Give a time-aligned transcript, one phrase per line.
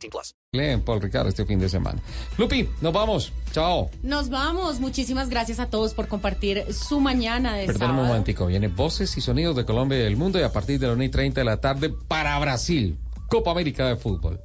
[0.00, 0.34] 18 plus.
[0.52, 2.00] Leen Paul Ricardo este fin de semana.
[2.38, 3.32] Lupi, nos vamos.
[3.52, 3.90] Chao.
[4.02, 4.80] Nos vamos.
[4.80, 8.08] Muchísimas gracias a todos por compartir su mañana de Perdón un sábado.
[8.08, 8.46] momentico.
[8.46, 11.04] Viene Voces y Sonidos de Colombia y del Mundo y a partir de las 1
[11.04, 12.98] y 30 de la tarde para Brasil.
[13.28, 14.40] Copa América de Fútbol.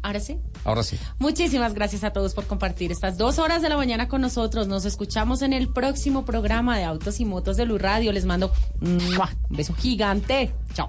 [0.00, 0.38] Ahora sí.
[0.64, 0.96] Ahora sí.
[1.18, 4.68] Muchísimas gracias a todos por compartir estas dos horas de la mañana con nosotros.
[4.68, 8.12] Nos escuchamos en el próximo programa de Autos y Motos de Lu Radio.
[8.12, 9.00] Les mando un
[9.50, 10.54] beso gigante.
[10.74, 10.88] Chao.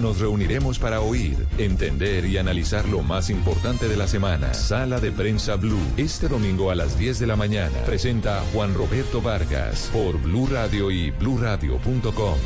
[0.00, 4.54] nos reuniremos para oír, entender y analizar lo más importante de la semana.
[4.54, 5.78] Sala de prensa Blue.
[5.96, 10.90] Este domingo a las 10 de la mañana presenta Juan Roberto Vargas por Blue Radio
[10.90, 12.38] y BlueRadio.com.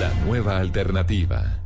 [0.00, 1.58] La nueva alternativa.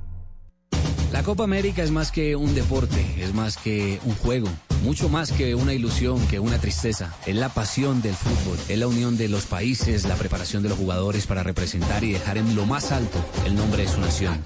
[1.12, 4.48] La Copa América es más que un deporte, es más que un juego,
[4.82, 7.14] mucho más que una ilusión, que una tristeza.
[7.26, 10.78] Es la pasión del fútbol, es la unión de los países, la preparación de los
[10.78, 14.42] jugadores para representar y dejar en lo más alto el nombre de su nación.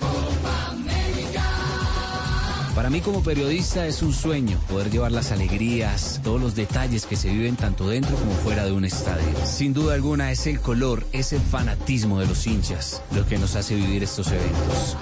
[2.76, 7.16] Para mí como periodista es un sueño poder llevar las alegrías, todos los detalles que
[7.16, 9.24] se viven tanto dentro como fuera de un estadio.
[9.46, 13.56] Sin duda alguna es el color, es el fanatismo de los hinchas lo que nos
[13.56, 14.94] hace vivir estos eventos.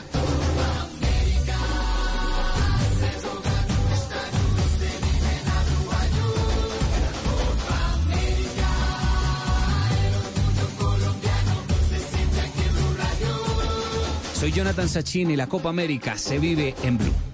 [14.39, 17.34] Soy Jonathan Sachin y la Copa América se vive en Blue.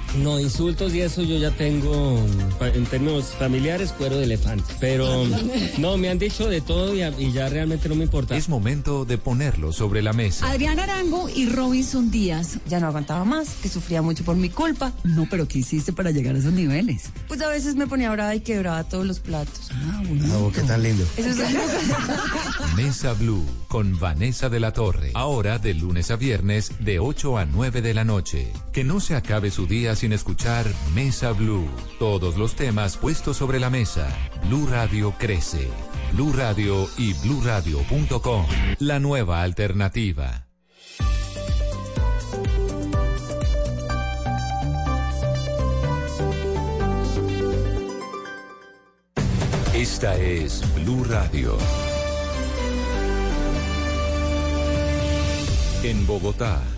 [0.17, 2.19] No, insultos y eso yo ya tengo,
[2.59, 4.73] en términos familiares, cuero de elefante.
[4.79, 5.25] Pero
[5.77, 8.35] no, me han dicho de todo y, ya realmente no me importa.
[8.35, 10.49] es momento de ponerlo sobre la mesa.
[10.49, 12.57] Adrián Arango y Robinson Díaz.
[12.67, 14.91] Ya no aguantaba más, que sufría mucho por mi culpa.
[15.03, 17.09] No, pero ¿qué hiciste para llegar a esos niveles?
[17.27, 19.69] Pues a veces me ponía brava y quebraba todos los platos.
[19.71, 20.51] Ah, bueno.
[20.53, 21.05] ¿Qué tan lindo?
[21.15, 21.37] Eso es
[22.75, 25.11] Mesa Blue con Vanessa de la Torre.
[25.13, 28.51] Ahora de lunes a viernes de 8 a 9 de la noche.
[28.73, 31.69] Que no se acabe su día sin escuchar Mesa Blue.
[31.97, 34.09] Todos los temas puestos sobre la mesa.
[34.49, 35.69] Blue Radio crece.
[36.11, 38.45] Blue Radio y BlueRadio.com.
[38.79, 40.47] La nueva alternativa.
[49.73, 51.57] Esta es Blue Radio.
[55.83, 56.61] En Bogotá,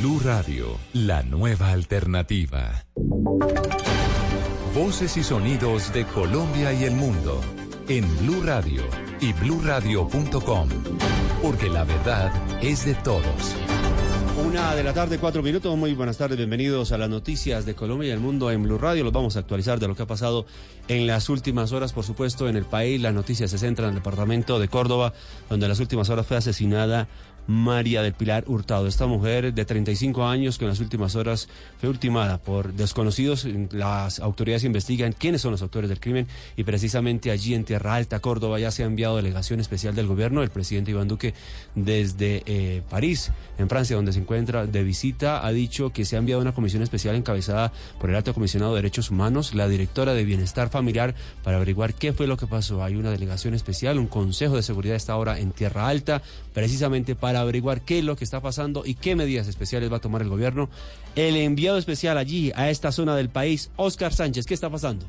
[0.00, 2.84] Blue Radio, la nueva alternativa.
[4.72, 7.40] Voces y sonidos de Colombia y el mundo
[7.88, 8.82] en Blue Radio
[9.20, 10.68] y bluradio.com,
[11.42, 13.56] porque la verdad es de todos.
[14.46, 15.76] Una de la tarde, cuatro minutos.
[15.76, 19.02] Muy buenas tardes, bienvenidos a las noticias de Colombia y el mundo en Blue Radio.
[19.02, 20.46] Los vamos a actualizar de lo que ha pasado
[20.86, 23.00] en las últimas horas, por supuesto, en el país.
[23.02, 25.12] Las noticias se centran en el departamento de Córdoba,
[25.50, 27.08] donde en las últimas horas fue asesinada
[27.48, 28.86] María del Pilar Hurtado.
[28.86, 31.48] Esta mujer de 35 años que en las últimas horas
[31.80, 33.46] fue ultimada por desconocidos.
[33.72, 38.20] Las autoridades investigan quiénes son los autores del crimen y precisamente allí en Tierra Alta,
[38.20, 40.42] Córdoba, ya se ha enviado delegación especial del gobierno.
[40.42, 41.32] El presidente Iván Duque
[41.74, 46.18] desde eh, París, en Francia, donde se encuentra de visita, ha dicho que se ha
[46.18, 50.24] enviado una comisión especial encabezada por el alto comisionado de Derechos Humanos, la directora de
[50.24, 52.84] Bienestar Familiar, para averiguar qué fue lo que pasó.
[52.84, 56.20] Hay una delegación especial, un consejo de seguridad está ahora en Tierra Alta,
[56.52, 60.00] precisamente para averiguar qué es lo que está pasando y qué medidas especiales va a
[60.00, 60.68] tomar el gobierno.
[61.16, 65.06] El enviado especial allí, a esta zona del país, Oscar Sánchez, ¿qué está pasando?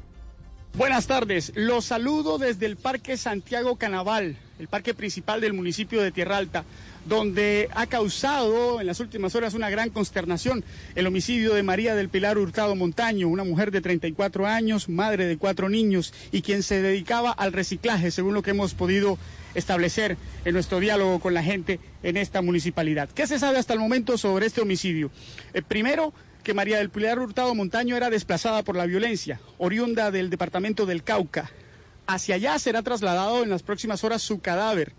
[0.76, 6.12] Buenas tardes, los saludo desde el Parque Santiago Canaval, el parque principal del municipio de
[6.12, 6.64] Tierra Alta,
[7.06, 10.64] donde ha causado en las últimas horas una gran consternación
[10.96, 15.38] el homicidio de María del Pilar Hurtado Montaño, una mujer de 34 años, madre de
[15.38, 19.18] cuatro niños y quien se dedicaba al reciclaje, según lo que hemos podido
[19.56, 23.10] establecer en nuestro diálogo con la gente en esta municipalidad.
[23.10, 25.10] ¿Qué se sabe hasta el momento sobre este homicidio?
[25.54, 26.14] Eh, primero,
[26.44, 31.04] que María del Pilar Hurtado Montaño era desplazada por la violencia, oriunda del departamento del
[31.04, 31.52] Cauca.
[32.08, 34.94] Hacia allá será trasladado en las próximas horas su cadáver.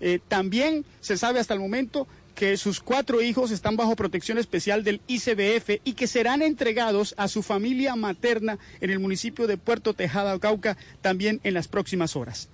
[0.00, 4.82] Eh, también se sabe hasta el momento que sus cuatro hijos están bajo protección especial
[4.82, 9.94] del ICBF y que serán entregados a su familia materna en el municipio de Puerto
[9.94, 12.48] Tejada, Cauca, también en las próximas horas.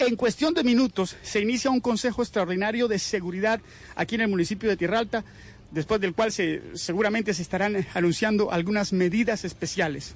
[0.00, 3.60] En cuestión de minutos se inicia un Consejo Extraordinario de Seguridad
[3.94, 5.24] aquí en el municipio de Tierra Alta,
[5.70, 10.14] después del cual se, seguramente se estarán anunciando algunas medidas especiales.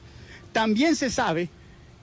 [0.53, 1.49] También se sabe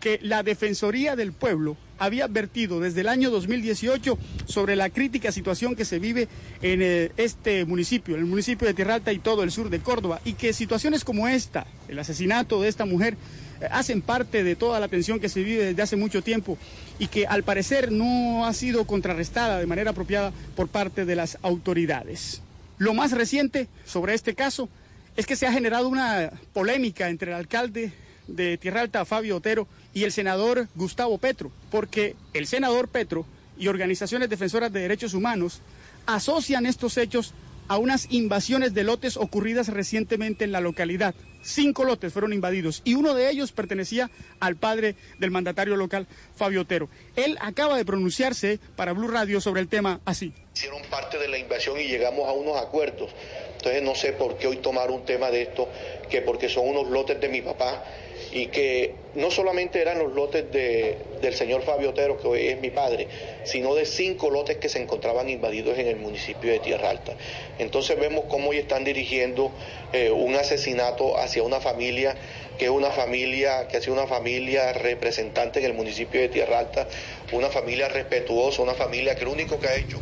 [0.01, 5.75] que la Defensoría del Pueblo había advertido desde el año 2018 sobre la crítica situación
[5.75, 6.27] que se vive
[6.63, 9.79] en eh, este municipio, en el municipio de Tierra Alta y todo el sur de
[9.79, 13.15] Córdoba, y que situaciones como esta, el asesinato de esta mujer,
[13.61, 16.57] eh, hacen parte de toda la tensión que se vive desde hace mucho tiempo
[16.97, 21.37] y que al parecer no ha sido contrarrestada de manera apropiada por parte de las
[21.43, 22.41] autoridades.
[22.81, 24.67] Lo más reciente sobre este caso
[25.15, 27.93] es que se ha generado una polémica entre el alcalde
[28.25, 33.67] de Tierra Alta, Fabio Otero, y el senador Gustavo Petro, porque el senador Petro y
[33.67, 35.61] organizaciones defensoras de derechos humanos
[36.07, 37.35] asocian estos hechos
[37.67, 41.13] a unas invasiones de lotes ocurridas recientemente en la localidad.
[41.41, 44.09] Cinco lotes fueron invadidos y uno de ellos pertenecía
[44.39, 46.89] al padre del mandatario local, Fabio Otero.
[47.15, 50.33] Él acaba de pronunciarse para Blue Radio sobre el tema así.
[50.55, 53.11] Hicieron parte de la invasión y llegamos a unos acuerdos.
[53.57, 55.69] Entonces no sé por qué hoy tomar un tema de esto,
[56.09, 57.83] que porque son unos lotes de mi papá
[58.31, 62.59] y que no solamente eran los lotes de, del señor Fabio Otero, que hoy es
[62.61, 63.07] mi padre,
[63.43, 67.13] sino de cinco lotes que se encontraban invadidos en el municipio de Tierra Alta.
[67.59, 69.51] Entonces vemos cómo hoy están dirigiendo
[69.91, 72.15] eh, un asesinato hacia una familia
[72.57, 76.59] que es una familia, que ha sido una familia representante en el municipio de Tierra
[76.59, 76.87] Alta,
[77.31, 79.99] una familia respetuosa, una familia que lo único que ha hecho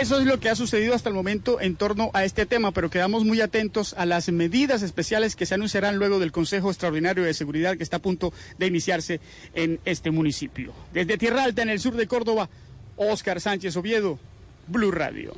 [0.00, 2.90] eso es lo que ha sucedido hasta el momento en torno a este tema, pero
[2.90, 7.34] quedamos muy atentos a las medidas especiales que se anunciarán luego del Consejo Extraordinario de
[7.34, 9.20] Seguridad que está a punto de iniciarse
[9.54, 10.72] en este municipio.
[10.92, 12.48] Desde Tierra Alta, en el sur de Córdoba,
[12.96, 14.18] Óscar Sánchez Oviedo,
[14.66, 15.34] Blue Radio.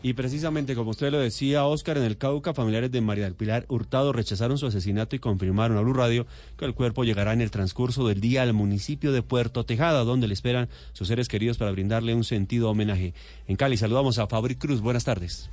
[0.00, 3.64] Y precisamente, como usted lo decía, Oscar, en el Cauca, familiares de María del Pilar
[3.68, 6.24] Hurtado rechazaron su asesinato y confirmaron a Blue Radio
[6.56, 10.28] que el cuerpo llegará en el transcurso del día al municipio de Puerto Tejada, donde
[10.28, 13.12] le esperan sus seres queridos para brindarle un sentido homenaje.
[13.48, 14.80] En Cali saludamos a Fabri Cruz.
[14.80, 15.50] Buenas tardes.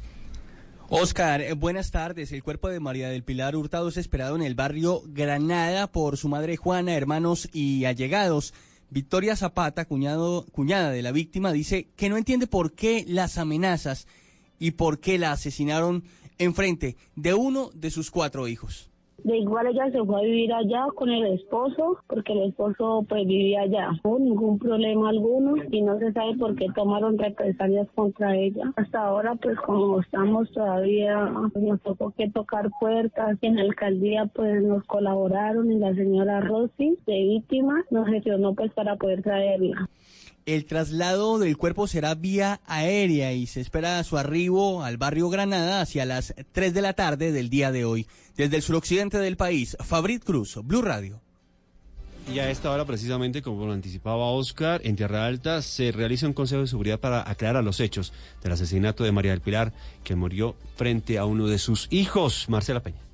[0.90, 2.32] Oscar, eh, buenas tardes.
[2.32, 6.30] El cuerpo de María del Pilar Hurtado es esperado en el barrio Granada por su
[6.30, 8.54] madre Juana, hermanos y allegados.
[8.92, 14.06] Victoria Zapata, cuñado, cuñada de la víctima, dice que no entiende por qué las amenazas
[14.59, 16.03] y por qué la asesinaron
[16.38, 18.89] en frente de uno de sus cuatro hijos.
[19.24, 23.25] De igual ella se fue a vivir allá con el esposo, porque el esposo pues
[23.25, 23.89] vivía allá.
[24.03, 28.71] No ningún problema alguno y no se sabe por qué tomaron represalias contra ella.
[28.75, 33.38] Hasta ahora pues como estamos todavía, pues, nos tocó que tocar puertas.
[33.41, 38.71] En la alcaldía pues nos colaboraron y la señora Rosy de víctima nos gestionó pues
[38.74, 39.89] para poder traerla.
[40.46, 45.82] El traslado del cuerpo será vía aérea y se espera su arribo al barrio Granada
[45.82, 48.06] hacia las 3 de la tarde del día de hoy.
[48.38, 51.20] Desde el suroccidente del país, Fabrit Cruz, Blue Radio.
[52.32, 56.34] Y a esta hora, precisamente, como lo anticipaba Oscar, en Tierra Alta se realiza un
[56.34, 59.74] consejo de seguridad para aclarar los hechos del asesinato de María del Pilar,
[60.04, 63.04] que murió frente a uno de sus hijos, Marcela Peña.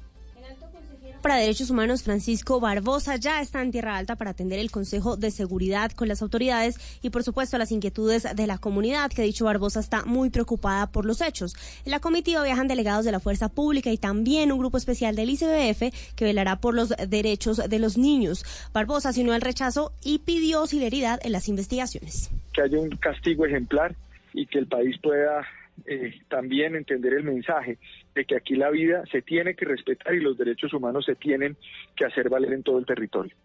[1.22, 5.32] Para Derechos Humanos Francisco Barbosa ya está en Tierra Alta para atender el Consejo de
[5.32, 9.80] Seguridad con las autoridades y por supuesto las inquietudes de la comunidad que dicho Barbosa
[9.80, 11.56] está muy preocupada por los hechos.
[11.86, 15.30] En la comitiva viajan delegados de la Fuerza Pública y también un grupo especial del
[15.30, 18.44] ICBF que velará por los derechos de los niños.
[18.74, 22.32] Barbosa unió al rechazo y pidió celeridad en las investigaciones.
[22.54, 23.96] Que haya un castigo ejemplar
[24.34, 25.46] y que el país pueda
[25.86, 27.78] eh, también entender el mensaje
[28.16, 31.56] de que aquí la vida se tiene que respetar y los derechos humanos se tienen
[31.96, 33.36] que hacer valer en todo el territorio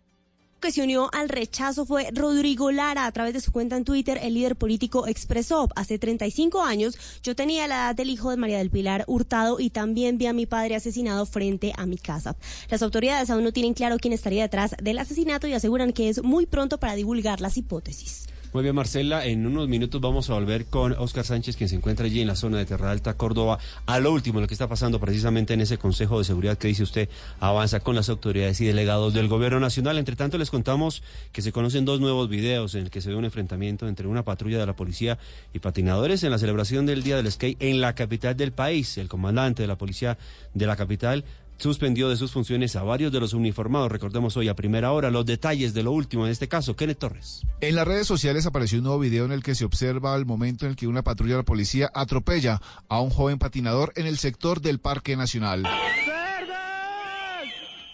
[0.60, 3.06] que se unió al rechazo fue Rodrigo Lara.
[3.06, 7.36] A través de su cuenta en Twitter, el líder político expresó, hace 35 años yo
[7.36, 10.46] tenía la edad del hijo de María del Pilar Hurtado y también vi a mi
[10.46, 12.36] padre asesinado frente a mi casa.
[12.70, 16.22] Las autoridades aún no tienen claro quién estaría detrás del asesinato y aseguran que es
[16.22, 18.26] muy pronto para divulgar las hipótesis.
[18.52, 19.26] Muy bien, Marcela.
[19.26, 22.36] En unos minutos vamos a volver con Oscar Sánchez, quien se encuentra allí en la
[22.36, 25.76] zona de Terra Alta, Córdoba, a lo último, lo que está pasando precisamente en ese
[25.76, 29.98] Consejo de Seguridad que dice usted avanza con las autoridades y delegados del Gobierno Nacional.
[29.98, 33.16] Entre tanto, les contamos que se conocen dos nuevos videos en el que se ve
[33.16, 35.18] un enfrentamiento entre una patrulla de la policía
[35.52, 38.96] y patinadores en la celebración del Día del Skate en la capital del país.
[38.96, 40.16] El comandante de la policía
[40.54, 41.24] de la capital
[41.56, 43.90] suspendió de sus funciones a varios de los uniformados.
[43.90, 46.76] Recordemos hoy a primera hora los detalles de lo último en este caso.
[46.76, 47.42] Kenneth Torres.
[47.60, 50.64] En las redes sociales apareció un nuevo video en el que se observa el momento
[50.64, 54.18] en el que una patrulla de la policía atropella a un joven patinador en el
[54.18, 55.64] sector del Parque Nacional.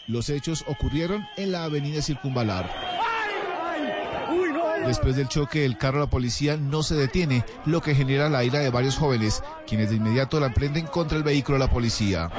[0.09, 2.93] Los hechos ocurrieron en la avenida Circunvalar.
[4.87, 8.43] Después del choque, el carro de la policía no se detiene, lo que genera la
[8.43, 12.31] ira de varios jóvenes, quienes de inmediato la emprenden contra el vehículo de la policía.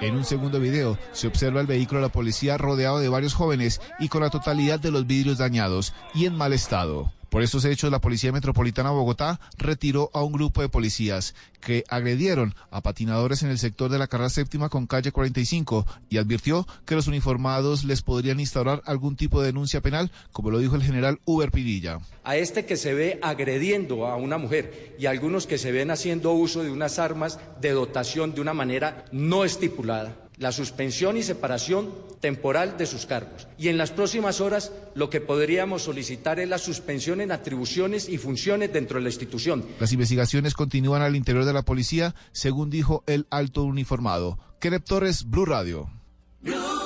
[0.00, 3.82] En un segundo video se observa el vehículo de la policía rodeado de varios jóvenes
[3.98, 7.12] y con la totalidad de los vidrios dañados y en mal estado.
[7.30, 11.84] Por estos hechos, la Policía Metropolitana de Bogotá retiró a un grupo de policías que
[11.88, 16.66] agredieron a patinadores en el sector de la carrera séptima con calle 45 y advirtió
[16.86, 20.82] que los uniformados les podrían instaurar algún tipo de denuncia penal, como lo dijo el
[20.82, 22.00] general Uber Pinilla.
[22.24, 26.32] A este que se ve agrediendo a una mujer y algunos que se ven haciendo
[26.32, 31.90] uso de unas armas de dotación de una manera no estipulada la suspensión y separación
[32.20, 33.46] temporal de sus cargos.
[33.58, 38.16] Y en las próximas horas lo que podríamos solicitar es la suspensión en atribuciones y
[38.16, 39.64] funciones dentro de la institución.
[39.78, 44.38] Las investigaciones continúan al interior de la policía, según dijo el alto uniformado.
[44.60, 45.90] Kenneth Torres, Blue Radio.
[46.40, 46.79] Blue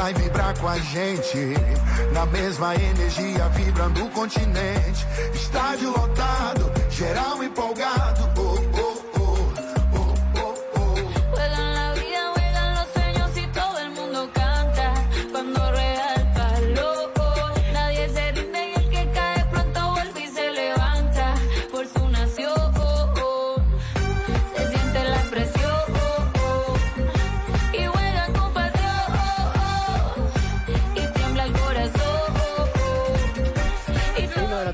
[0.00, 1.36] vai vibrar com a gente.
[2.14, 5.06] Na mesma energia, vibrando o continente.
[5.34, 8.29] Estádio lotado, geral empolgado.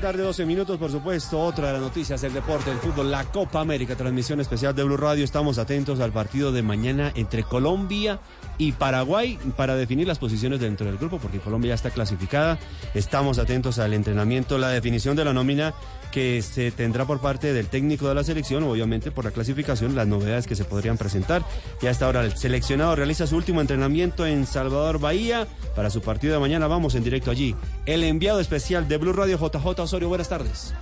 [0.07, 1.37] Tarde, 12 minutos, por supuesto.
[1.37, 4.95] Otra de las noticias del deporte, el fútbol, la Copa América, transmisión especial de Blue
[4.95, 5.25] Radio.
[5.25, 8.21] Estamos atentos al partido de mañana entre Colombia
[8.57, 12.57] y Paraguay para definir las posiciones dentro del grupo, porque Colombia ya está clasificada.
[12.93, 15.73] Estamos atentos al entrenamiento, la definición de la nómina
[16.17, 20.07] que se tendrá por parte del técnico de la selección, obviamente por la clasificación, las
[20.07, 21.43] novedades que se podrían presentar.
[21.79, 25.47] Y hasta ahora el seleccionado realiza su último entrenamiento en Salvador Bahía.
[25.75, 27.55] Para su partido de mañana vamos en directo allí.
[27.85, 30.73] El enviado especial de Blue Radio, JJ Osorio, buenas tardes.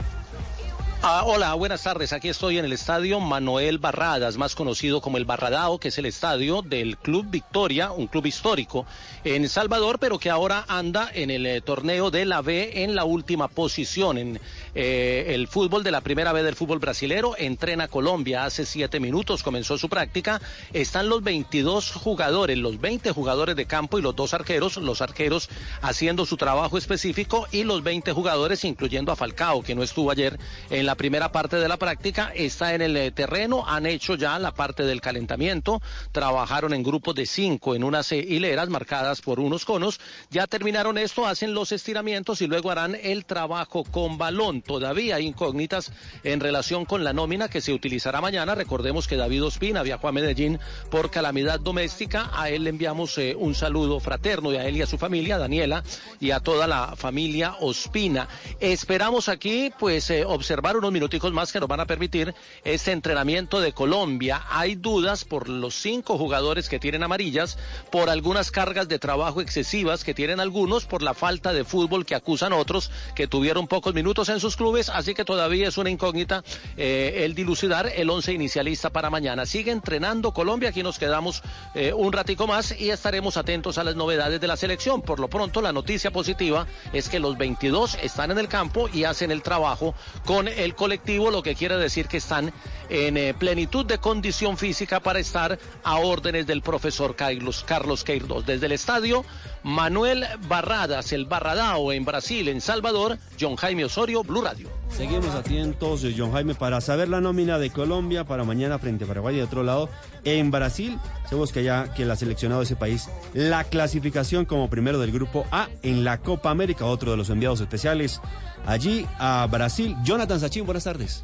[1.08, 2.14] Ah, hola, buenas tardes.
[2.14, 6.08] Aquí estoy en el estadio Manuel Barradas, más conocido como el Barradao, que es el
[6.08, 8.88] estadio del Club Victoria, un club histórico
[9.24, 13.04] en Salvador, pero que ahora anda en el eh, torneo de la B en la
[13.04, 14.18] última posición.
[14.18, 14.40] En
[14.74, 19.44] eh, el fútbol de la primera B del fútbol brasilero, entrena Colombia hace siete minutos,
[19.44, 20.42] comenzó su práctica.
[20.74, 25.50] Están los 22 jugadores, los 20 jugadores de campo y los dos arqueros, los arqueros
[25.84, 30.40] haciendo su trabajo específico y los 20 jugadores, incluyendo a Falcao, que no estuvo ayer
[30.72, 34.38] en la primera parte de la práctica, está en el eh, terreno, han hecho ya
[34.40, 39.40] la parte del calentamiento, trabajaron en grupos de cinco en unas eh, hileras marcadas por
[39.40, 40.00] unos conos,
[40.30, 44.62] ya terminaron esto, hacen los estiramientos y luego harán el trabajo con balón.
[44.62, 45.92] Todavía incógnitas
[46.24, 48.56] en relación con la nómina que se utilizará mañana.
[48.56, 50.60] Recordemos que David Ospina viajó a Medellín
[50.90, 52.32] por calamidad doméstica.
[52.34, 55.38] A él le enviamos eh, un saludo fraterno y a él y a su familia,
[55.38, 55.84] Daniela,
[56.20, 58.28] y a toda la familia Ospina.
[58.60, 63.74] Esperamos aquí, pues, observar unos minuticos más que nos van a permitir este entrenamiento de
[63.74, 64.44] Colombia.
[64.50, 67.58] Hay dudas por los cinco jugadores que tienen amarillas,
[67.92, 72.14] por algunas cargas de trabajo excesivas que tienen algunos, por la falta de fútbol que
[72.14, 76.44] acusan otros que tuvieron pocos minutos en sus clubes, así que todavía es una incógnita
[76.78, 79.48] eh, el dilucidar el once inicialista para mañana.
[79.48, 81.42] Sigue entrenando Colombia, aquí nos quedamos
[81.74, 85.02] eh, un ratico más y estaremos atentos a las novedades de la selección.
[85.02, 89.06] Por lo pronto, la noticia positiva es que los 22 están en el campo y
[89.06, 92.52] hacen el trabajo con el colectivo, lo que quiere decir que están
[92.90, 98.46] en eh, plenitud de condición física para estar a órdenes del profesor Carlos, Carlos Queiroz.
[98.46, 99.26] Desde el estadio,
[99.64, 104.70] Manuel Barradas, el Barradao en Brasil, en Salvador, John Jaime Osorio, Blue Radio.
[104.90, 109.08] Seguimos atentos, eh, John Jaime, para saber la nómina de Colombia para mañana frente a
[109.08, 109.90] Paraguay y de otro lado.
[110.26, 110.98] En Brasil,
[111.30, 115.70] se busca ya que el seleccionado ese país la clasificación como primero del grupo A
[115.84, 118.22] en la Copa América, otro de los enviados especiales
[118.66, 119.96] allí a Brasil.
[120.04, 121.24] Jonathan Sachin, buenas tardes.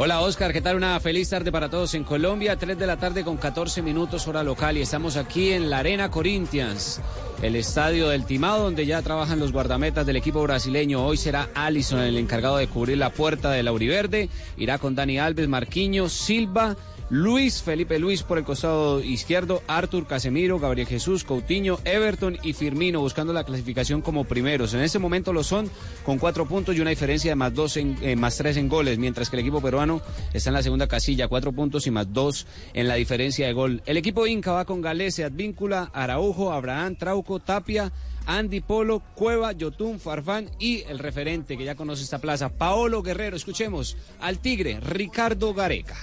[0.00, 0.76] Hola Oscar, ¿qué tal?
[0.76, 4.44] Una feliz tarde para todos en Colombia, 3 de la tarde con 14 minutos hora
[4.44, 7.00] local y estamos aquí en la Arena Corinthians,
[7.42, 11.04] el estadio del Timado donde ya trabajan los guardametas del equipo brasileño.
[11.04, 15.48] Hoy será Allison el encargado de cubrir la puerta de Lauriverde, irá con Dani Alves,
[15.48, 16.76] Marquinhos, Silva,
[17.10, 23.00] Luis, Felipe Luis por el costado izquierdo, Artur Casemiro, Gabriel Jesús, Coutinho, Everton y Firmino
[23.00, 24.74] buscando la clasificación como primeros.
[24.74, 25.70] En este momento lo son
[26.04, 28.98] con cuatro puntos y una diferencia de más dos en, eh, más tres en goles,
[28.98, 30.02] mientras que el equipo peruano
[30.34, 33.82] está en la segunda casilla, cuatro puntos y más dos en la diferencia de gol.
[33.86, 37.90] El equipo Inca va con Galese, Advíncula, Araujo, Abraham, Trauco, Tapia,
[38.26, 43.34] Andy Polo, Cueva, Yotun, Farfán y el referente que ya conoce esta plaza, Paolo Guerrero.
[43.34, 45.96] Escuchemos al Tigre, Ricardo Gareca.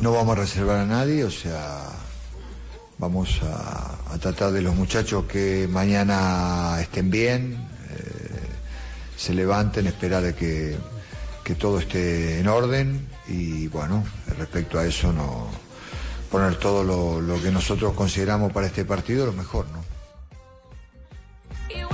[0.00, 1.88] No vamos a reservar a nadie, o sea,
[2.98, 8.40] vamos a, a tratar de los muchachos que mañana estén bien, eh,
[9.16, 10.76] se levanten, esperar de que,
[11.42, 14.04] que todo esté en orden y bueno,
[14.38, 15.48] respecto a eso no
[16.30, 19.83] poner todo lo, lo que nosotros consideramos para este partido lo mejor, ¿no?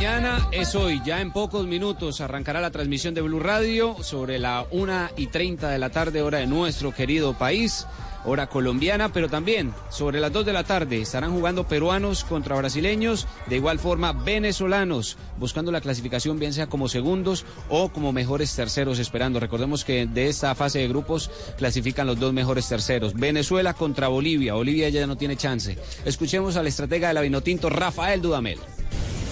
[0.01, 4.67] Mañana es hoy, ya en pocos minutos arrancará la transmisión de Blue Radio sobre la
[4.71, 7.87] 1 y 30 de la tarde, hora de nuestro querido país,
[8.25, 13.27] hora colombiana, pero también sobre las 2 de la tarde estarán jugando peruanos contra brasileños,
[13.47, 18.99] de igual forma venezolanos, buscando la clasificación bien sea como segundos o como mejores terceros
[18.99, 19.39] esperando.
[19.39, 23.15] Recordemos que de esta fase de grupos clasifican los dos mejores terceros.
[23.15, 25.77] Venezuela contra Bolivia, Bolivia ya no tiene chance.
[26.05, 28.59] Escuchemos al estratega de la Vinotinto, Rafael Dudamel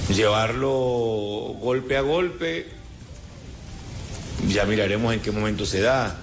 [0.09, 0.71] llevarlo
[1.61, 2.67] golpe a golpe,
[4.49, 6.17] ya miraremos en qué momento se da,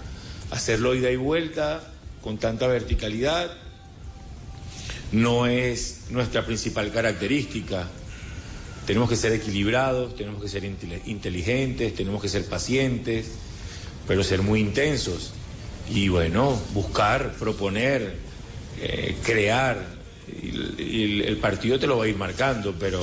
[0.52, 1.84] hacerlo ida y vuelta
[2.22, 3.52] con tanta verticalidad
[5.12, 7.88] no es nuestra principal característica.
[8.86, 13.32] Tenemos que ser equilibrados, tenemos que ser inteligentes, tenemos que ser pacientes,
[14.08, 15.34] pero ser muy intensos.
[15.90, 18.18] Y bueno, buscar, proponer,
[18.82, 19.96] eh, crear.
[20.28, 23.02] Y, el partido te lo va a ir marcando, pero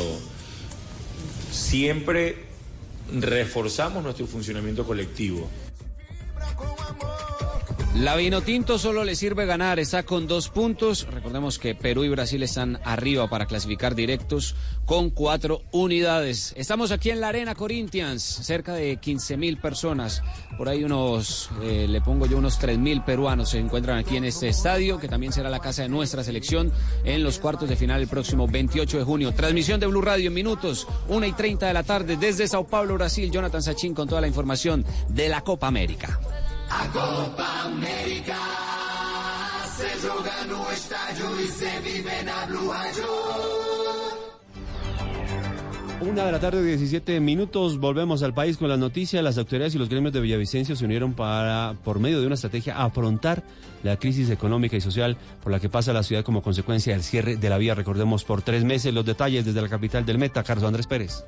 [1.52, 2.36] siempre
[3.12, 5.48] reforzamos nuestro funcionamiento colectivo.
[7.96, 11.06] La Vinotinto solo le sirve ganar, está con dos puntos.
[11.10, 16.54] Recordemos que Perú y Brasil están arriba para clasificar directos con cuatro unidades.
[16.56, 20.22] Estamos aquí en la Arena Corinthians, cerca de 15 mil personas.
[20.56, 24.24] Por ahí unos, eh, le pongo yo unos 3 mil peruanos se encuentran aquí en
[24.24, 26.72] este estadio, que también será la casa de nuestra selección
[27.04, 29.34] en los cuartos de final el próximo 28 de junio.
[29.34, 32.94] Transmisión de Blue Radio en minutos, 1 y 30 de la tarde desde Sao Paulo,
[32.94, 33.30] Brasil.
[33.30, 36.18] Jonathan Sachin con toda la información de la Copa América.
[36.74, 38.38] A Copa América
[39.76, 42.72] se joga no estádio e se vive na Blue.
[46.00, 47.78] Una de la tarde, 17 minutos.
[47.78, 49.22] Volvemos al país con las noticias.
[49.22, 52.82] Las autoridades y los gremios de Villavicencio se unieron para, por medio de una estrategia,
[52.82, 53.42] afrontar
[53.82, 57.36] la crisis económica y social por la que pasa la ciudad como consecuencia del cierre
[57.36, 57.74] de la vía.
[57.74, 61.24] Recordemos por tres meses los detalles desde la capital del Meta, Carlos Andrés Pérez.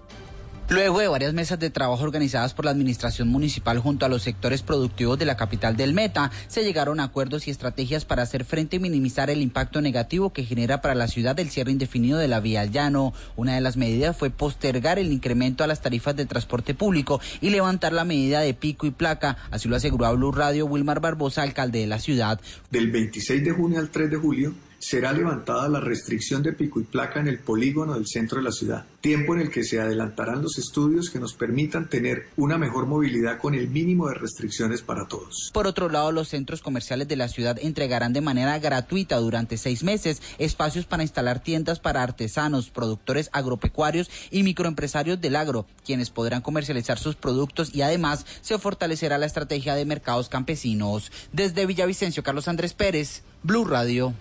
[0.75, 4.63] Luego de varias mesas de trabajo organizadas por la Administración Municipal junto a los sectores
[4.63, 8.75] productivos de la capital del Meta, se llegaron a acuerdos y estrategias para hacer frente
[8.75, 12.41] y minimizar el impacto negativo que genera para la ciudad el cierre indefinido de la
[12.41, 13.13] vía al llano.
[13.37, 17.51] Una de las medidas fue postergar el incremento a las tarifas de transporte público y
[17.51, 19.37] levantar la medida de pico y placa.
[19.53, 22.41] Así lo aseguró a Blue Radio Wilmar Barbosa, alcalde de la ciudad.
[22.73, 24.53] Del 26 de junio al 3 de julio
[24.85, 28.53] será levantada la restricción de pico y placa en el polígono del centro de la
[28.53, 32.85] ciudad, tiempo en el que se adelantarán los estudios que nos permitan tener una mejor
[32.87, 35.51] movilidad con el mínimo de restricciones para todos.
[35.55, 39.83] Por otro lado, los centros comerciales de la ciudad entregarán de manera gratuita durante seis
[39.83, 46.43] meses espacios para instalar tiendas para artesanos, productores agropecuarios y microempresarios del agro, quienes podrán
[46.43, 51.11] comercializar sus productos y además se fortalecerá la estrategia de mercados campesinos.
[51.33, 54.15] Desde Villavicencio, Carlos Andrés Pérez, Blue Radio.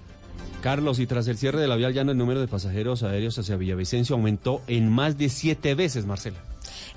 [0.61, 3.57] Carlos, y tras el cierre de la vía llana, el número de pasajeros aéreos hacia
[3.57, 6.37] Villavicencio aumentó en más de siete veces, Marcela.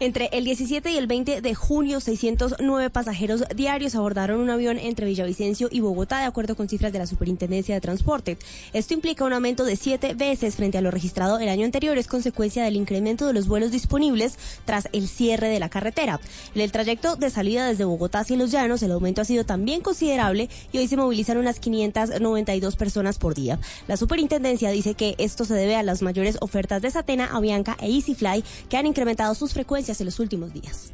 [0.01, 5.07] Entre el 17 y el 20 de junio, 609 pasajeros diarios abordaron un avión entre
[5.07, 8.38] Villavicencio y Bogotá, de acuerdo con cifras de la Superintendencia de Transporte.
[8.72, 12.07] Esto implica un aumento de siete veces frente a lo registrado el año anterior, es
[12.07, 16.20] consecuencia del incremento de los vuelos disponibles tras el cierre de la carretera.
[16.55, 19.81] En el trayecto de salida desde Bogotá hacia Los Llanos, el aumento ha sido también
[19.81, 23.59] considerable y hoy se movilizan unas 592 personas por día.
[23.88, 27.90] La Superintendencia dice que esto se debe a las mayores ofertas de Satena, Avianca e
[27.90, 30.93] EasyFly, que han incrementado sus frecuencias en los últimos días.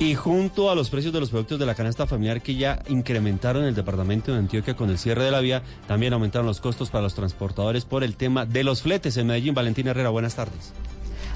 [0.00, 3.62] Y junto a los precios de los productos de la canasta familiar que ya incrementaron
[3.62, 6.90] en el departamento de Antioquia con el cierre de la vía, también aumentaron los costos
[6.90, 9.54] para los transportadores por el tema de los fletes en Medellín.
[9.54, 10.72] Valentina Herrera, buenas tardes.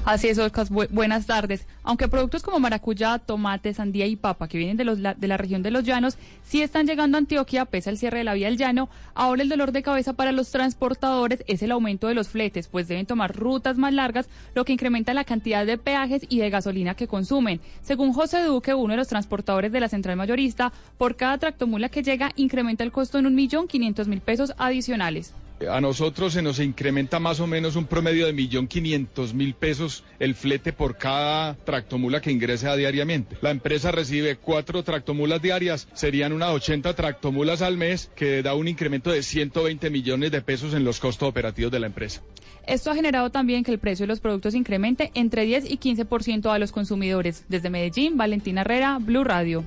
[0.05, 1.65] Así es, Oscar, bu buenas tardes.
[1.81, 5.63] Aunque productos como maracuyá, tomate, sandía y papa que vienen de, los, de la región
[5.63, 8.57] de los llanos sí están llegando a Antioquia pese al cierre de la vía del
[8.57, 12.67] llano, ahora el dolor de cabeza para los transportadores es el aumento de los fletes,
[12.67, 16.49] pues deben tomar rutas más largas, lo que incrementa la cantidad de peajes y de
[16.49, 17.61] gasolina que consumen.
[17.81, 22.03] Según José Duque, uno de los transportadores de la central mayorista, por cada tractomula que
[22.03, 25.33] llega incrementa el costo en un millón quinientos mil pesos adicionales.
[25.69, 30.03] A nosotros se nos incrementa más o menos un promedio de millón quinientos mil pesos
[30.19, 33.37] el flete por cada tractomula que ingrese diariamente.
[33.41, 38.67] La empresa recibe cuatro tractomulas diarias, serían unas 80 tractomulas al mes, que da un
[38.67, 42.21] incremento de 120 millones de pesos en los costos operativos de la empresa.
[42.67, 46.51] Esto ha generado también que el precio de los productos incremente entre 10 y 15%
[46.51, 47.45] a los consumidores.
[47.49, 49.63] Desde Medellín, Valentina Herrera, Blue Radio.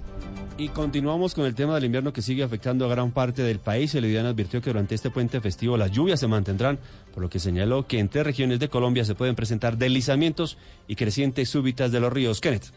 [0.58, 3.94] Y continuamos con el tema del invierno que sigue afectando a gran parte del país.
[3.94, 6.78] El IDAN advirtió que durante este puente festivo las lluvias se mantendrán,
[7.12, 10.56] por lo que señaló que en tres regiones de Colombia se pueden presentar deslizamientos
[10.88, 12.40] y crecientes súbitas de los ríos.
[12.40, 12.72] Kenneth.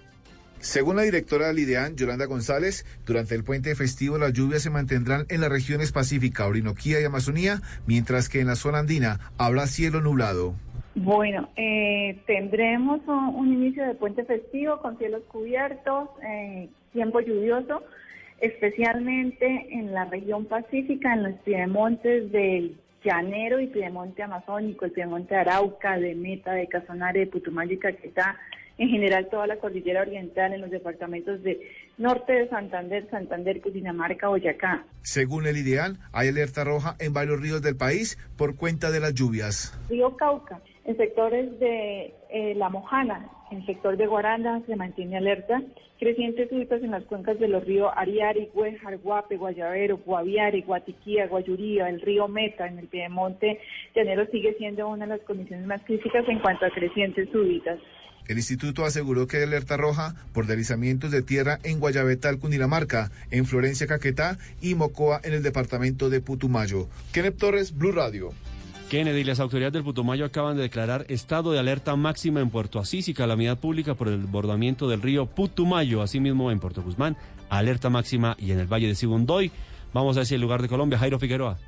[0.59, 5.25] Según la directora del IDEAN, Yolanda González, durante el puente festivo las lluvias se mantendrán
[5.29, 10.01] en las regiones Pacífica, Orinoquía y Amazonía, mientras que en la zona andina habrá cielo
[10.01, 10.53] nublado.
[10.95, 17.83] Bueno, eh, tendremos un, un, inicio de puente festivo con cielos cubiertos, eh, tiempo lluvioso,
[18.39, 25.33] especialmente en la región pacífica, en los piedemontes del Llanero y Piedemonte Amazónico, el Piedemonte
[25.33, 28.37] de Arauca, de Meta, de Casonare, de Putumayo y Caquetá,
[28.77, 31.59] en general toda la cordillera oriental en los departamentos de
[31.97, 34.85] norte de Santander, Santander, Cundinamarca, Boyacá.
[35.01, 39.13] Según el IDEAN, hay alerta roja en varios ríos del país por cuenta de las
[39.13, 39.77] lluvias.
[39.89, 45.17] Río Cauca, en sectores de eh, La Mojana, en el sector de Guaranda se mantiene
[45.17, 45.61] alerta.
[45.99, 51.89] Crecientes súbitas en las cuencas de los ríos Ariari, Güejar, Guape, Guayavero, Guaviare, Guatiquía, Guayuría,
[51.89, 53.59] el río Meta, en el Piedemonte
[53.95, 57.77] Llanero sigue siendo una de las condiciones más críticas en cuanto a crecientes súbitas.
[58.27, 63.45] El instituto aseguró que hay alerta roja por deslizamientos de tierra en Guayabetal, Cundinamarca, en
[63.45, 66.87] Florencia, Caquetá y Mocoa, en el departamento de Putumayo.
[67.13, 68.31] Kenneth Torres, Blue Radio.
[68.89, 73.07] Kennedy, las autoridades del Putumayo acaban de declarar estado de alerta máxima en Puerto Asís
[73.07, 77.15] y calamidad pública por el desbordamiento del río Putumayo, asimismo en Puerto Guzmán,
[77.49, 79.51] alerta máxima y en el Valle de Sibundoy.
[79.93, 81.59] Vamos hacia el lugar de Colombia, Jairo Figueroa.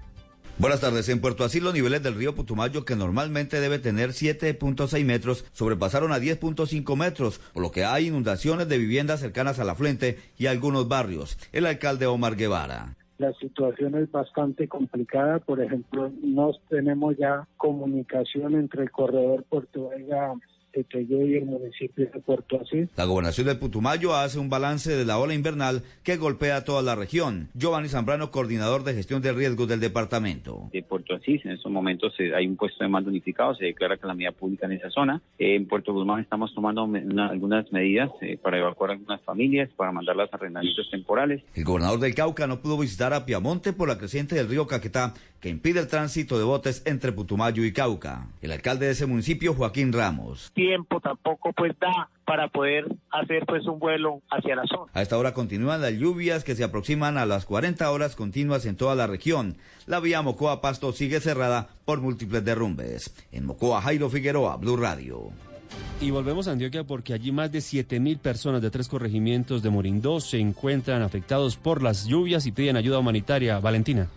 [0.58, 1.10] Buenas tardes.
[1.10, 6.12] En Puerto Asís los niveles del río Putumayo, que normalmente debe tener 7.6 metros, sobrepasaron
[6.14, 10.48] a 10.5 metros, por lo que hay inundaciones de viviendas cercanas a la fuente y
[10.48, 11.38] algunos barrios.
[11.52, 12.96] El alcalde Omar Guevara.
[13.22, 15.38] La situación es bastante complicada.
[15.38, 20.34] Por ejemplo, no tenemos ya comunicación entre el corredor Puerto Vega
[20.72, 22.90] Teteyé y el municipio de Puerto Asís.
[22.96, 26.82] La gobernación del Putumayo hace un balance de la ola invernal que golpea a toda
[26.82, 27.50] la región.
[27.54, 30.70] Giovanni Zambrano, coordinador de gestión de riesgos del departamento.
[30.72, 33.98] De Puerto Asís, en estos momentos eh, hay un puesto de mando unificado, se declara
[33.98, 35.22] calamidad pública en esa zona.
[35.38, 39.92] Eh, en Puerto Guzmán estamos tomando una, algunas medidas eh, para evacuar algunas familias, para
[39.92, 41.44] mandarlas a arrendamientos temporales.
[41.56, 45.14] El gobernador del Cauca no pudo visitar a Piamonte por la creciente del río Caquetá,
[45.40, 48.28] que impide el tránsito de botes entre Putumayo y Cauca.
[48.42, 53.66] El alcalde de ese municipio, Joaquín Ramos tiempo tampoco pues da para poder hacer pues
[53.66, 54.92] un vuelo hacia la zona.
[54.94, 58.76] A esta hora continúan las lluvias que se aproximan a las 40 horas continuas en
[58.76, 59.58] toda la región.
[59.88, 63.12] La vía Mocoa-Pasto sigue cerrada por múltiples derrumbes.
[63.32, 65.32] En Mocoa, Jairo Figueroa, Blue Radio.
[66.00, 70.20] Y volvemos a Antioquia porque allí más de 7.000 personas de tres corregimientos de Morindó
[70.20, 73.60] se encuentran afectados por las lluvias y piden ayuda humanitaria.
[73.60, 74.10] Valentina.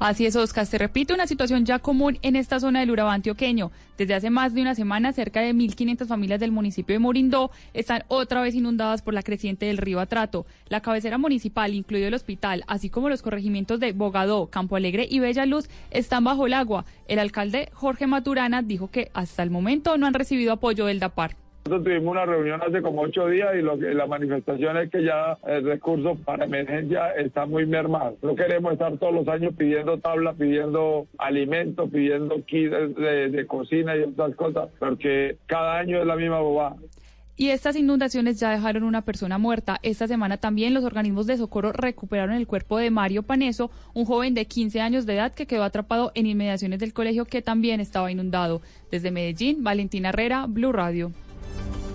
[0.00, 0.64] Así es, Oscar.
[0.64, 3.70] Se repite una situación ya común en esta zona del Urabá antioqueño.
[3.98, 8.04] Desde hace más de una semana, cerca de 1.500 familias del municipio de Morindó están
[8.08, 10.46] otra vez inundadas por la creciente del río Atrato.
[10.70, 15.18] La cabecera municipal, incluido el hospital, así como los corregimientos de Bogadó, Campo Alegre y
[15.18, 16.86] Bella Luz, están bajo el agua.
[17.06, 21.36] El alcalde Jorge Maturana dijo que hasta el momento no han recibido apoyo del DAPAR.
[21.64, 25.04] Nosotros tuvimos una reunión hace como ocho días y lo que la manifestación es que
[25.04, 28.16] ya el recurso para emergencia está muy mermado.
[28.22, 33.94] No queremos estar todos los años pidiendo tablas, pidiendo alimentos, pidiendo kits de, de cocina
[33.94, 36.76] y otras cosas, porque cada año es la misma bobada.
[37.40, 39.78] Y estas inundaciones ya dejaron una persona muerta.
[39.82, 44.34] Esta semana también los organismos de socorro recuperaron el cuerpo de Mario Paneso, un joven
[44.34, 48.12] de 15 años de edad que quedó atrapado en inmediaciones del colegio que también estaba
[48.12, 48.60] inundado.
[48.90, 51.12] Desde Medellín, Valentina Herrera, Blue Radio.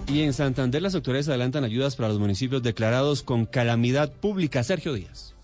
[0.07, 4.63] Y en Santander las autoridades adelantan ayudas para los municipios declarados con calamidad pública.
[4.63, 5.35] Sergio Díaz.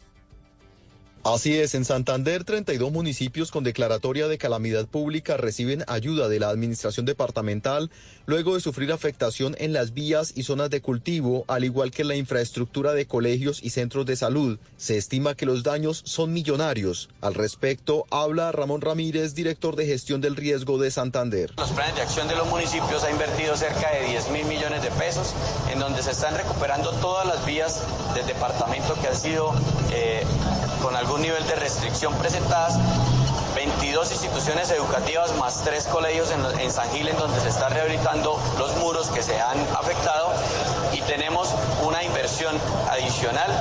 [1.23, 6.49] Así es, en Santander 32 municipios con declaratoria de calamidad pública reciben ayuda de la
[6.49, 7.91] administración departamental
[8.25, 12.15] luego de sufrir afectación en las vías y zonas de cultivo, al igual que la
[12.15, 14.59] infraestructura de colegios y centros de salud.
[14.77, 17.09] Se estima que los daños son millonarios.
[17.21, 21.51] Al respecto, habla Ramón Ramírez, director de gestión del riesgo de Santander.
[21.57, 24.91] Los planes de acción de los municipios ha invertido cerca de 10 mil millones de
[24.91, 25.33] pesos,
[25.71, 27.81] en donde se están recuperando todas las vías
[28.13, 29.53] del departamento que han sido
[29.93, 30.23] eh,
[30.81, 32.77] con algún nivel de restricción presentadas,
[33.65, 38.39] 22 instituciones educativas más tres colegios en, en, San Gil en donde se están rehabilitando
[38.57, 40.33] los muros que se han afectado
[40.95, 41.47] y tenemos
[41.85, 42.55] una inversión
[42.89, 43.51] adicional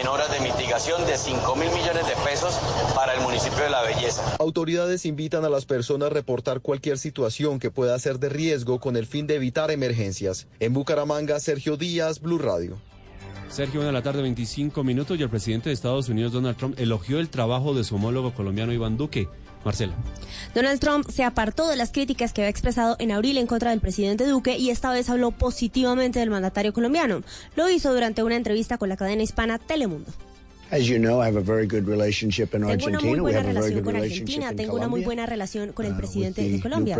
[0.00, 2.58] en obras de mitigación de 5 mil millones de pesos
[2.94, 4.22] para el municipio de La Belleza.
[4.38, 8.96] Autoridades invitan a las personas a reportar cualquier situación que pueda ser de riesgo con
[8.96, 10.46] el fin de evitar emergencias.
[10.60, 12.78] En Bucaramanga, Sergio Díaz, Blue Radio.
[13.50, 16.78] Sergio, una de la tarde, 25 minutos, y el presidente de Estados Unidos, Donald Trump,
[16.78, 19.28] elogió el trabajo de su homólogo colombiano, Iván Duque.
[19.64, 19.94] Marcela.
[20.54, 23.80] Donald Trump se apartó de las críticas que había expresado en abril en contra del
[23.80, 27.22] presidente Duque y esta vez habló positivamente del mandatario colombiano.
[27.56, 30.10] Lo hizo durante una entrevista con la cadena hispana Telemundo.
[30.70, 33.00] As you know, I have a very good relationship in Tengo una Argentina.
[33.00, 35.72] muy buena have a very relación good con Argentina, in tengo una muy buena relación
[35.72, 36.96] con el uh, presidente de Colombia.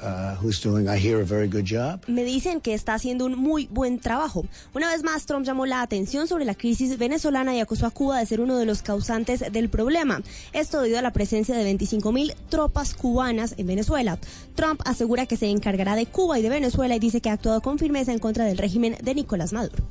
[0.00, 2.00] Uh, who's doing, I hear, a very good job.
[2.08, 4.44] Me dicen que está haciendo un muy buen trabajo.
[4.74, 8.18] Una vez más, Trump llamó la atención sobre la crisis venezolana y acusó a Cuba
[8.18, 10.22] de ser uno de los causantes del problema.
[10.52, 14.18] Esto debido a la presencia de 25 mil tropas cubanas en Venezuela.
[14.54, 17.60] Trump asegura que se encargará de Cuba y de Venezuela y dice que ha actuado
[17.60, 19.84] con firmeza en contra del régimen de Nicolás Maduro.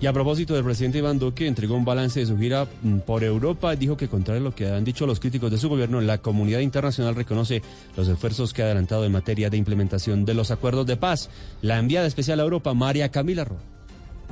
[0.00, 3.24] Y a propósito del presidente Iván Duque, entregó un balance de su gira mm, por
[3.24, 3.74] Europa.
[3.74, 6.60] Dijo que, contrario a lo que han dicho los críticos de su gobierno, la comunidad
[6.60, 7.62] internacional reconoce
[7.96, 11.30] los esfuerzos que ha adelantado en materia de implementación de los acuerdos de paz.
[11.62, 13.77] La enviada especial a Europa, María Camila Roa.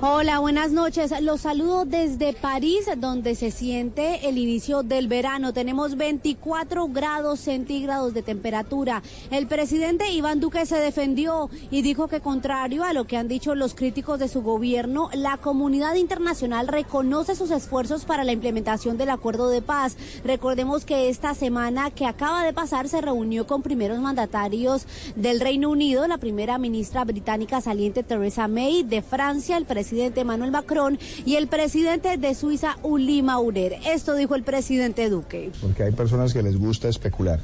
[0.03, 1.11] Hola, buenas noches.
[1.23, 5.55] Los saludo desde París, donde se siente el inicio del verano.
[5.55, 9.03] Tenemos 24 grados centígrados de temperatura.
[9.31, 13.55] El presidente Iván Duque se defendió y dijo que contrario a lo que han dicho
[13.55, 19.09] los críticos de su gobierno, la comunidad internacional reconoce sus esfuerzos para la implementación del
[19.09, 19.97] acuerdo de paz.
[20.27, 24.85] Recordemos que esta semana que acaba de pasar se reunió con primeros mandatarios
[25.17, 30.22] del Reino Unido, la primera ministra británica saliente Theresa May, de Francia, el presidente presidente
[30.22, 33.77] Emmanuel Macron y el presidente de Suiza, Uli Maurer.
[33.87, 35.53] Esto dijo el presidente Duque.
[35.61, 37.38] Porque hay personas que les gusta especular.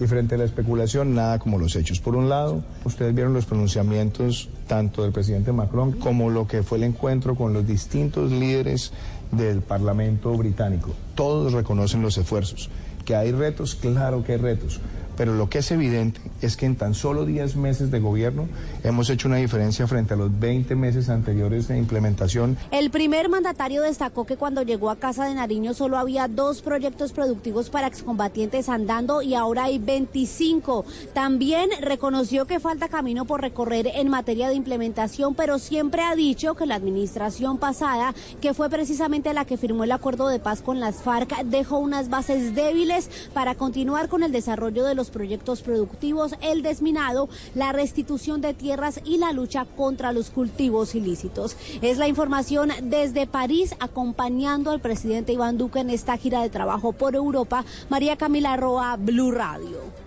[0.00, 2.00] Y frente a la especulación, nada como los hechos.
[2.00, 6.78] Por un lado, ustedes vieron los pronunciamientos tanto del presidente Macron como lo que fue
[6.78, 8.90] el encuentro con los distintos líderes
[9.30, 10.96] del Parlamento británico.
[11.14, 12.70] Todos reconocen los esfuerzos.
[13.04, 14.80] Que hay retos, claro que hay retos.
[15.16, 18.48] Pero lo que es evidente es que en tan solo 10 meses de gobierno
[18.82, 22.56] hemos hecho una diferencia frente a los 20 meses anteriores de implementación.
[22.70, 27.12] El primer mandatario destacó que cuando llegó a Casa de Nariño solo había dos proyectos
[27.12, 30.84] productivos para excombatientes andando y ahora hay 25.
[31.12, 36.54] También reconoció que falta camino por recorrer en materia de implementación, pero siempre ha dicho
[36.54, 40.80] que la administración pasada, que fue precisamente la que firmó el acuerdo de paz con
[40.80, 46.34] las FARC, dejó unas bases débiles para continuar con el desarrollo de los proyectos productivos,
[46.40, 51.56] el desminado, la restitución de tierras y la lucha contra los cultivos ilícitos.
[51.82, 56.92] Es la información desde París acompañando al presidente Iván Duque en esta gira de trabajo
[56.92, 57.64] por Europa.
[57.88, 60.04] María Camila Roa, Blue Radio.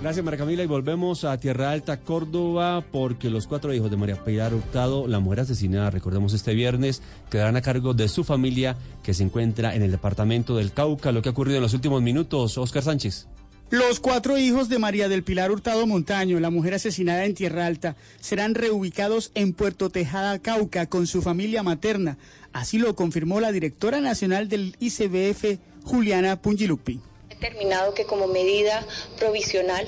[0.00, 0.62] Gracias, María Camila.
[0.62, 5.18] Y volvemos a Tierra Alta, Córdoba, porque los cuatro hijos de María Pilar Hurtado, la
[5.18, 7.00] mujer asesinada, recordemos este viernes,
[7.30, 11.10] quedarán a cargo de su familia que se encuentra en el departamento del Cauca.
[11.10, 13.28] Lo que ha ocurrido en los últimos minutos, Oscar Sánchez.
[13.70, 17.96] Los cuatro hijos de María del Pilar Hurtado Montaño, la mujer asesinada en Tierra Alta,
[18.20, 22.18] serán reubicados en Puerto Tejada, Cauca, con su familia materna.
[22.52, 27.00] Así lo confirmó la directora nacional del ICBF, Juliana Pungilupi
[27.34, 28.86] determinado que como medida
[29.18, 29.86] provisional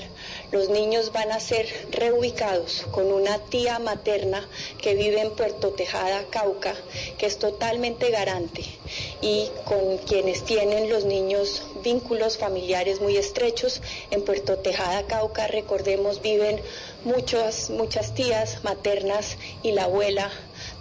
[0.51, 4.47] los niños van a ser reubicados con una tía materna
[4.81, 6.75] que vive en Puerto Tejada, Cauca,
[7.17, 8.63] que es totalmente garante
[9.21, 13.81] y con quienes tienen los niños vínculos familiares muy estrechos.
[14.11, 16.61] En Puerto Tejada, Cauca, recordemos, viven
[17.03, 20.31] muchas, muchas tías maternas y la abuela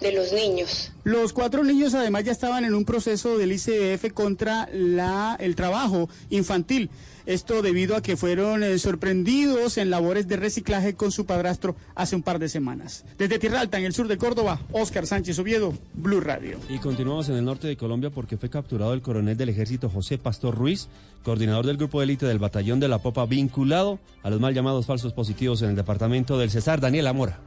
[0.01, 0.93] de los niños.
[1.05, 6.09] Los cuatro niños además ya estaban en un proceso del ICBF contra la, el trabajo
[6.31, 6.91] infantil.
[7.27, 12.15] Esto debido a que fueron eh, sorprendidos en labores de reciclaje con su padrastro hace
[12.15, 13.05] un par de semanas.
[13.19, 16.59] Desde Tierra Alta, en el sur de Córdoba, Oscar Sánchez Oviedo, Blue Radio.
[16.69, 20.19] Y continuamos en el norte de Colombia porque fue capturado el coronel del ejército José
[20.19, 20.89] Pastor Ruiz,
[21.25, 24.87] coordinador del grupo de élite del batallón de la Popa, vinculado a los mal llamados
[24.87, 27.41] falsos positivos en el departamento del Cesar, Daniel Amora.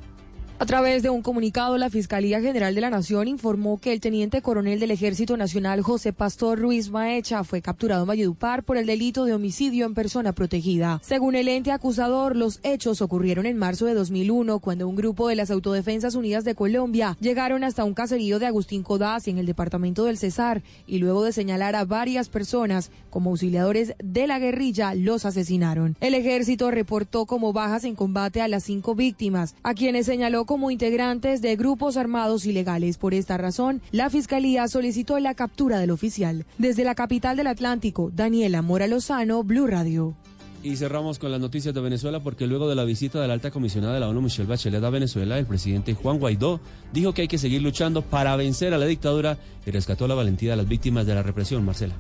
[0.61, 4.41] A través de un comunicado, la Fiscalía General de la Nación informó que el teniente
[4.41, 9.23] coronel del Ejército Nacional José Pastor Ruiz Maecha fue capturado en Valledupar por el delito
[9.23, 10.99] de homicidio en persona protegida.
[11.01, 15.37] Según el ente acusador, los hechos ocurrieron en marzo de 2001 cuando un grupo de
[15.37, 20.03] las Autodefensas Unidas de Colombia llegaron hasta un caserío de Agustín Codazzi en el departamento
[20.03, 25.23] del Cesar y luego de señalar a varias personas como auxiliadores de la guerrilla los
[25.23, 25.95] asesinaron.
[26.01, 30.71] El ejército reportó como bajas en combate a las cinco víctimas, a quienes señaló como
[30.71, 32.97] integrantes de grupos armados ilegales.
[32.97, 36.47] Por esta razón, la Fiscalía solicitó la captura del oficial.
[36.57, 40.15] Desde la capital del Atlántico, Daniela Mora Lozano, Blue Radio.
[40.61, 43.49] Y cerramos con las noticias de Venezuela porque luego de la visita de la alta
[43.49, 46.59] comisionada de la ONU Michelle Bachelet a Venezuela, el presidente Juan Guaidó
[46.91, 50.51] dijo que hay que seguir luchando para vencer a la dictadura y rescató la valentía
[50.51, 51.95] de las víctimas de la represión, Marcela.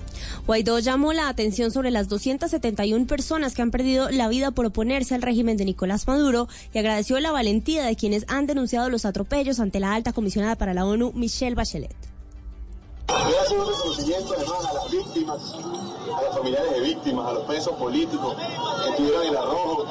[0.45, 5.15] Guaidó llamó la atención sobre las 271 personas que han perdido la vida por oponerse
[5.15, 9.61] al régimen de Nicolás Maduro y agradeció la valentía de quienes han denunciado los atropellos
[9.61, 12.08] ante la alta comisionada para la ONU Michelle Bachelet.
[13.29, 17.43] Le hace un reconocimiento además a las víctimas, a los familiares de víctimas, a los
[17.43, 18.35] presos políticos
[18.85, 19.85] que tuvieron el arrojo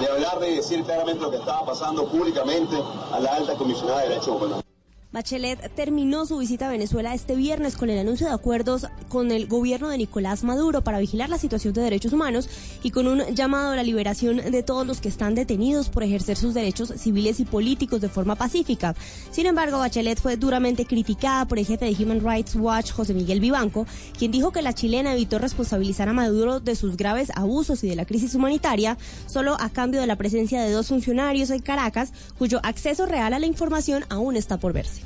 [0.00, 2.76] de hablar, de decir claramente lo que estaba pasando públicamente
[3.12, 4.71] a la alta comisionada de derechos humanos.
[5.12, 9.46] Bachelet terminó su visita a Venezuela este viernes con el anuncio de acuerdos con el
[9.46, 12.48] gobierno de Nicolás Maduro para vigilar la situación de derechos humanos
[12.82, 16.38] y con un llamado a la liberación de todos los que están detenidos por ejercer
[16.38, 18.94] sus derechos civiles y políticos de forma pacífica.
[19.30, 23.40] Sin embargo, Bachelet fue duramente criticada por el jefe de Human Rights Watch, José Miguel
[23.40, 23.86] Vivanco,
[24.18, 27.96] quien dijo que la chilena evitó responsabilizar a Maduro de sus graves abusos y de
[27.96, 28.96] la crisis humanitaria
[29.26, 33.38] solo a cambio de la presencia de dos funcionarios en Caracas, cuyo acceso real a
[33.38, 35.01] la información aún está por verse.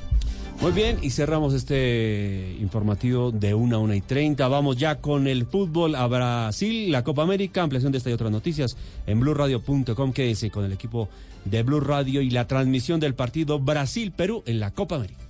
[0.61, 4.47] Muy bien, y cerramos este informativo de 1 a 1 y 30.
[4.47, 8.31] Vamos ya con el fútbol a Brasil, la Copa América, ampliación de esta y otras
[8.31, 10.13] noticias en blurradio.com.
[10.13, 11.09] Quédese con el equipo
[11.45, 15.21] de Blue Radio y la transmisión del partido Brasil-Perú en la Copa América.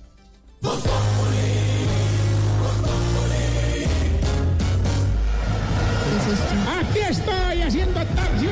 [6.80, 8.48] Aquí estoy haciendo taxi,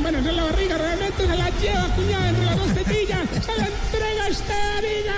[0.00, 3.66] bueno, en la barriga, realmente se la lleva cuñada entre las dos tetillas, se la
[3.66, 5.14] entrega este amiga.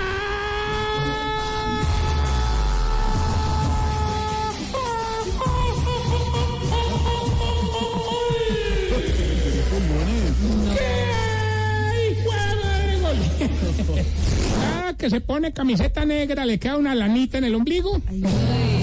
[14.59, 18.01] Cada que se pone camiseta negra le queda una lanita en el ombligo.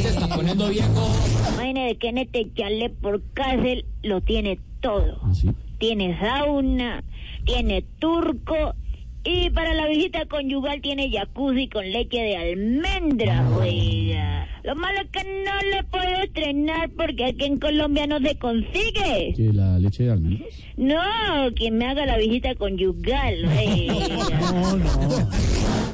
[0.02, 1.10] Se está poniendo viejo.
[1.56, 5.20] Vaina de Kenneth Echarle por cárcel lo tiene todo.
[5.78, 7.02] Tiene sauna,
[7.44, 8.74] tiene turco
[9.26, 14.46] y para la visita conyugal tiene jacuzzi con leche de almendra, oiga.
[14.62, 19.32] Lo malo es que no le puedo estrenar porque aquí en Colombia no se consigue.
[19.34, 20.54] ¿Que la leche de almendras?
[20.76, 24.52] No, que me haga la visita conyugal, oiga.
[24.52, 25.28] No, no.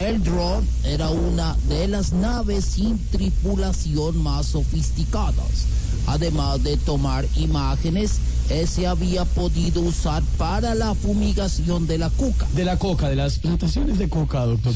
[0.01, 5.69] El drone era una de las naves sin tripulación más sofisticadas.
[6.15, 8.19] Además de tomar imágenes,
[8.51, 12.49] ese había podido usar para la fumigación de la cuca.
[12.53, 14.75] De la coca, de las plantaciones de coca, doctor.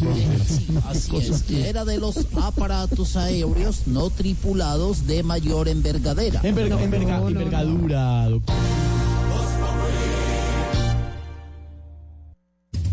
[0.89, 6.41] Así es, era de los aparatos aéreos no tripulados de mayor envergadera.
[6.45, 8.55] Enverga- enverga- envergadura, doctor.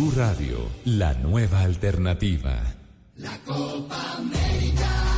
[0.00, 2.58] Blue Radio, la nueva alternativa.
[3.16, 5.09] La Copa América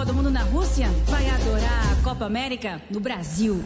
[0.00, 3.62] Copa do Mundo na Rússia, vai adorar a Copa América no Brasil.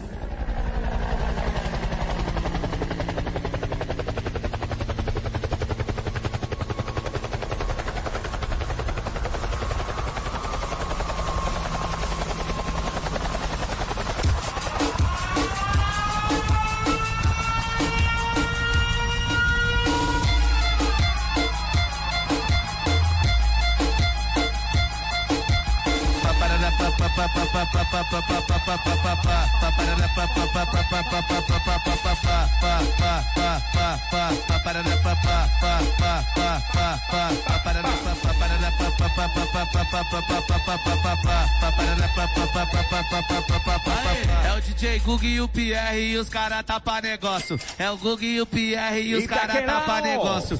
[44.45, 47.59] É o DJ Gug e o Pierre e os cara tapa negócio.
[47.77, 49.79] É o Gug e o Pierre e os cara Itaquerão.
[49.79, 50.57] tapa negócio.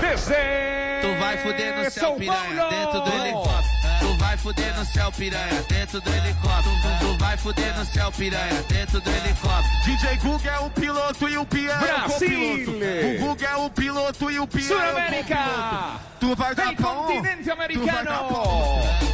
[0.00, 0.34] Desde
[1.00, 2.70] Tu vai fuder no céu, piranha, Paulo.
[2.70, 3.55] dentro do helicóptero.
[4.46, 6.76] Tu vai fuder no céu, piranha, dentro do helicóptero.
[7.00, 9.84] Tu vai fuder no céu, piranha, dentro do helicóptero.
[9.84, 12.64] DJ Gug é o piloto e o Pierre é o Brasil.
[12.64, 12.70] copiloto.
[12.70, 15.36] O Gug é o piloto e o Pierre é o Sudamérica.
[15.36, 16.00] copiloto.
[16.20, 17.06] Tu vai dar pão.
[17.06, 17.86] continente Tu vai dar americano.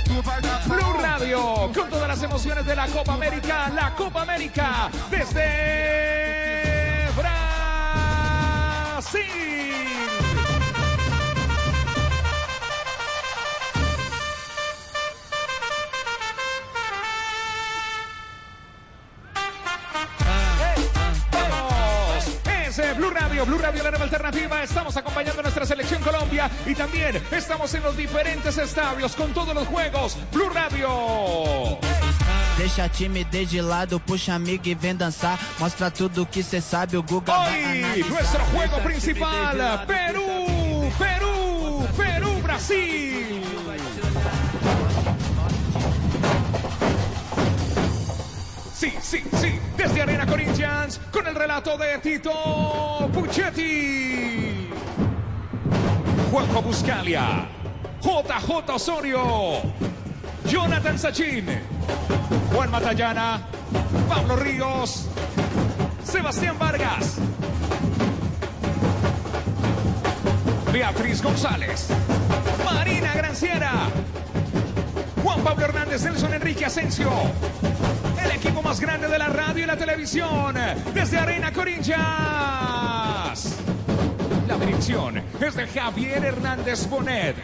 [0.04, 0.76] Tu vai dar pão.
[0.76, 6.31] Blue Radio, con todas las emociones de la Copa América, la Copa América desde
[23.42, 24.62] Radio, Blue Radio, la nueva alternativa.
[24.62, 29.54] Estamos acompañando a nuestra selección Colombia y también estamos en los diferentes estadios con todos
[29.54, 30.16] los juegos.
[30.32, 31.78] Blue Radio.
[32.56, 35.38] Deixa a timidez de lado, puxa amigo e vem dançar.
[35.58, 39.86] Mostra tudo que cê sabe, o Guga Hoy nuestro juego principal.
[39.86, 43.51] Perú, Perú, Perú, Brasil.
[48.82, 52.32] Sí, sí, sí, desde Arena Corinthians, con el relato de Tito
[53.14, 54.68] Puchetti.
[56.32, 57.46] Juanjo Buscalia,
[58.00, 59.62] JJ Osorio,
[60.48, 61.46] Jonathan Sachin,
[62.52, 63.42] Juan Matallana,
[64.08, 65.06] Pablo Ríos,
[66.02, 67.18] Sebastián Vargas,
[70.72, 71.86] Beatriz González,
[72.64, 73.70] Marina Granciera,
[75.22, 77.12] Juan Pablo Hernández, Nelson Enrique Asensio,
[78.24, 80.54] el equipo más grande de la radio y la televisión,
[80.94, 81.98] desde Arena Corinthians.
[84.46, 87.36] La dirección es de Javier Hernández Bonet.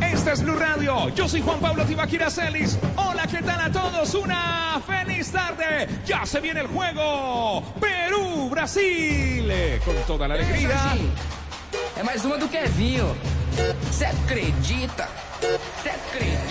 [0.00, 1.08] Este es Blue Radio.
[1.10, 2.78] Yo soy Juan Pablo Tibaquira Celis.
[2.96, 4.14] Hola, ¿qué tal a todos?
[4.14, 5.88] Una feliz tarde.
[6.06, 7.62] Ya se viene el juego.
[7.80, 9.52] Perú, Brasil.
[9.84, 10.76] Con toda la alegría.
[11.96, 13.16] É mais uma do Kevinho.
[13.92, 15.08] Cê acredita?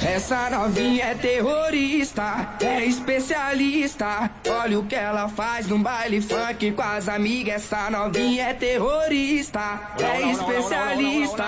[0.06, 4.32] Essa novinha é terrorista, é especialista.
[4.50, 7.56] Olha o que ela faz num baile funk com as amigas.
[7.64, 11.46] Essa novinha é terrorista, é especialista.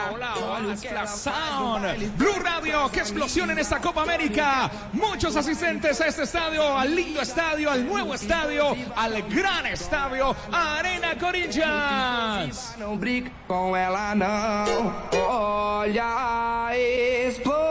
[2.17, 4.69] Blue Radio, qué explosión en esta Copa América.
[4.93, 11.15] Muchos asistentes a este estadio, al lindo estadio, al nuevo estadio, al gran estadio Arena
[11.17, 12.75] Corinthians.
[12.77, 14.93] Não brinca com ela não.
[15.13, 17.70] Olha a explosão.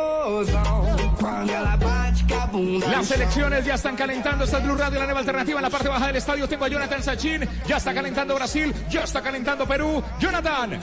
[2.91, 4.45] Las selecciones ya están calentando.
[4.45, 5.59] Esta es Blue Radio, la nueva alternativa.
[5.59, 7.49] En la parte baja del estadio tengo a Jonathan Sachin.
[7.67, 10.03] Ya está calentando Brasil, ya está calentando Perú.
[10.19, 10.79] Jonathan.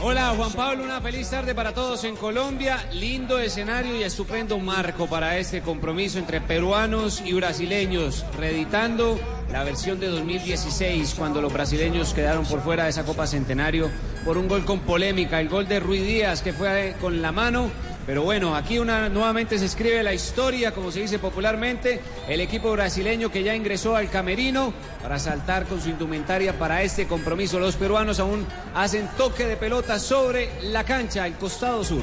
[0.00, 2.78] Hola Juan Pablo, una feliz tarde para todos en Colombia.
[2.92, 9.18] Lindo escenario y estupendo marco para este compromiso entre peruanos y brasileños, reeditando
[9.52, 13.90] la versión de 2016 cuando los brasileños quedaron por fuera de esa Copa Centenario
[14.24, 17.70] por un gol con polémica, el gol de Ruiz Díaz que fue con la mano.
[18.08, 22.72] Pero bueno, aquí una, nuevamente se escribe la historia, como se dice popularmente, el equipo
[22.72, 27.60] brasileño que ya ingresó al camerino para saltar con su indumentaria para este compromiso.
[27.60, 32.00] Los peruanos aún hacen toque de pelota sobre la cancha, el costado sur.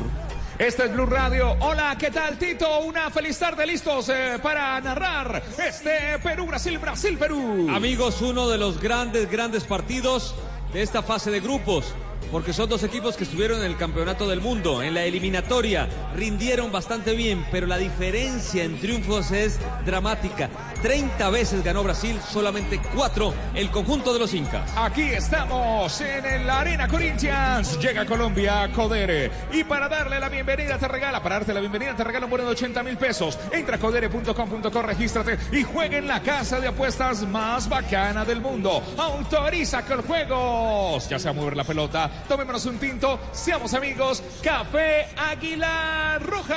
[0.60, 1.58] Este es Blue Radio.
[1.62, 2.82] Hola, ¿qué tal, Tito?
[2.82, 7.68] Una feliz tarde, listos eh, para narrar este Perú-Brasil, Brasil-Perú.
[7.72, 10.36] Amigos, uno de los grandes, grandes partidos
[10.72, 11.96] de esta fase de grupos.
[12.36, 16.70] Porque son dos equipos que estuvieron en el campeonato del mundo, en la eliminatoria, rindieron
[16.70, 20.50] bastante bien, pero la diferencia en triunfos es dramática.
[20.82, 24.70] 30 veces ganó Brasil, solamente 4 el conjunto de los incas.
[24.76, 27.80] Aquí estamos en el Arena Corinthians.
[27.80, 29.32] Llega a Colombia Codere.
[29.54, 32.44] Y para darle la bienvenida te regala, para darte la bienvenida te regala un bono
[32.44, 33.40] de 80 mil pesos.
[33.54, 38.84] Entra a codere.com.co, regístrate y juega en la casa de apuestas más bacana del mundo.
[38.98, 41.08] Autoriza con juegos.
[41.08, 44.24] Ya sea mover la pelota, tomémonos un tinto, seamos amigos.
[44.42, 46.56] Café Águila Roja.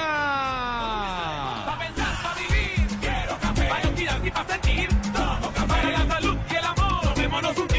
[1.66, 3.68] Pa' pensar, pa' vivir, quiero café.
[3.68, 5.66] Pa' respirar y pa' sentir, tomo café.
[5.66, 7.77] Para la salud y el amor, tomémonos un tinto.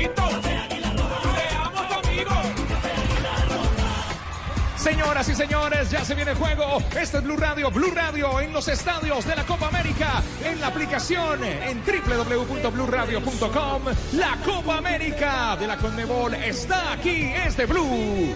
[4.90, 6.80] Señoras y señores, ya se viene el juego.
[7.00, 10.66] Este es Blue Radio, Blue Radio en los estadios de la Copa América, en la
[10.66, 13.84] aplicación en www.bluradio.com.
[14.14, 18.36] La Copa América de la Conmebol está aquí, es de Blue.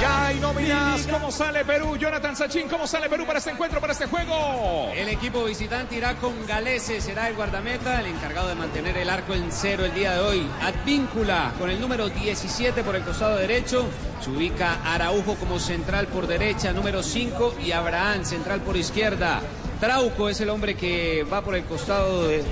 [0.00, 1.06] Ya hay nóminas.
[1.06, 1.96] ¿Cómo sale Perú?
[1.96, 4.90] Jonathan Sachin, ¿cómo sale Perú para este encuentro, para este juego?
[4.94, 9.34] El equipo visitante irá con Galese, será el guardameta, el encargado de mantener el arco
[9.34, 10.46] en cero el día de hoy.
[10.62, 13.86] Advíncula con el número 17 por el costado derecho.
[14.22, 19.40] Se ubica Araujo como central por derecha, número 5, y Abraham central por izquierda.
[19.80, 22.44] Trauco es el hombre que va por el costado de-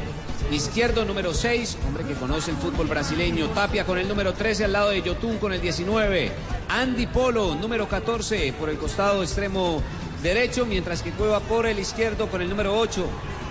[0.54, 3.46] izquierdo, número 6, hombre que conoce el fútbol brasileño.
[3.48, 6.32] Tapia con el número 13 al lado de Yotun con el 19.
[6.68, 9.82] Andy Polo, número 14, por el costado extremo
[10.22, 13.06] derecho, mientras que Cueva por el izquierdo con el número 8.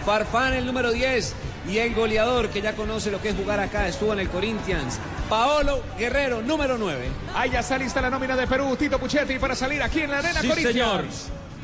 [0.06, 1.34] Farfán el número 10
[1.70, 5.00] y el goleador que ya conoce lo que es jugar acá, estuvo en el Corinthians.
[5.30, 7.08] Paolo Guerrero, número 9.
[7.36, 10.20] Ahí ya está lista la nómina de Perú, Tito Puchetti, para salir aquí en la
[10.20, 10.74] Arena Sí, Corinthians.
[10.74, 11.06] señor.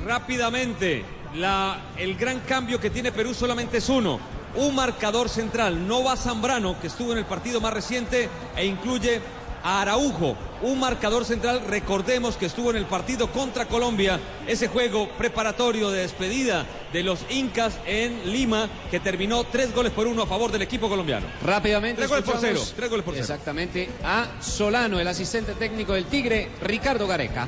[0.06, 1.04] Rápidamente,
[1.36, 4.20] la, el gran cambio que tiene Perú solamente es uno.
[4.56, 5.88] Un marcador central.
[5.88, 9.22] No va Zambrano, que estuvo en el partido más reciente, e incluye
[9.64, 10.38] a Araujo.
[10.62, 16.02] Un marcador central, recordemos que estuvo en el partido contra Colombia, ese juego preparatorio de
[16.02, 20.62] despedida de los Incas en Lima, que terminó tres goles por uno a favor del
[20.62, 21.28] equipo colombiano.
[21.44, 21.98] Rápidamente.
[21.98, 22.54] Tres goles por cero.
[22.54, 23.24] escuchamos Tres goles por cero.
[23.24, 23.90] Exactamente.
[24.04, 27.48] A Solano, el asistente técnico del Tigre, Ricardo Gareca.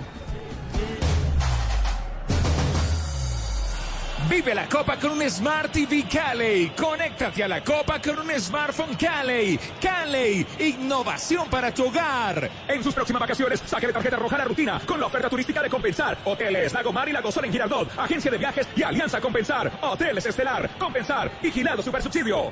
[4.29, 6.71] Vive la Copa con un Smart TV Cali.
[6.75, 9.57] Conéctate a la Copa con un smartphone Cali.
[9.81, 12.49] Cali, innovación para tu hogar.
[12.67, 15.69] En sus próximas vacaciones, saque de tarjeta roja la rutina con la oferta turística de
[15.69, 16.17] Compensar.
[16.25, 17.89] Hoteles Lago Mar y Lago Sol en Girardot.
[17.97, 19.71] Agencia de viajes y Alianza Compensar.
[19.81, 20.69] Hoteles Estelar.
[20.77, 21.31] Compensar.
[21.41, 22.51] Vigilado Supersubsidio.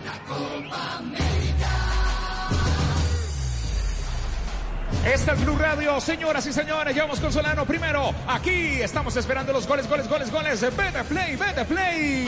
[5.05, 8.11] Esta es Blue Radio, señoras y señores, llevamos con Solano primero.
[8.27, 10.61] Aquí estamos esperando los goles, goles, goles, goles.
[10.61, 12.27] Vete play, vete play.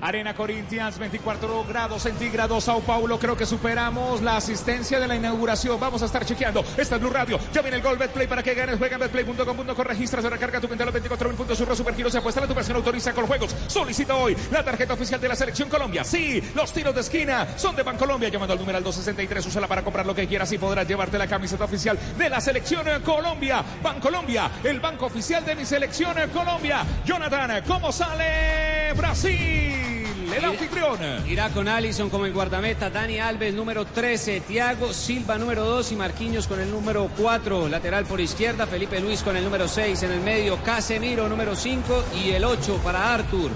[0.00, 5.78] Arena Corinthians, 24 grados centígrados, Sao Paulo, creo que superamos la asistencia de la inauguración.
[5.80, 6.64] Vamos a estar chequeando.
[6.76, 7.38] Esta es Blue Radio.
[7.52, 8.78] Ya viene el gol Betplay para que ganes.
[8.78, 11.58] Juega en betplay.com.co, registras, recarga tu cuenta a los 24 mil puntos.
[11.58, 13.54] Surro Supergiro se apuesta la tu versión autoriza con juegos.
[13.66, 16.04] Solicita hoy la tarjeta oficial de la Selección Colombia.
[16.04, 18.28] Sí, los tiros de esquina son de Bancolombia.
[18.28, 21.64] Llamando al numeral 263, úsala para comprar lo que quieras y podrás llevarte la camiseta
[21.64, 23.64] oficial de la Selección Colombia.
[23.82, 26.84] Bancolombia, el banco oficial de mi Selección Colombia.
[27.04, 29.95] Jonathan, ¿cómo sale Brasil?
[30.32, 30.98] El anfitrión.
[31.28, 35.96] Irá con Allison como el guardameta, Dani Alves número 13, Thiago Silva número 2 y
[35.96, 40.12] Marquinhos con el número 4, lateral por izquierda, Felipe Luis con el número 6 en
[40.12, 43.50] el medio, Casemiro número 5 y el 8 para Arthur.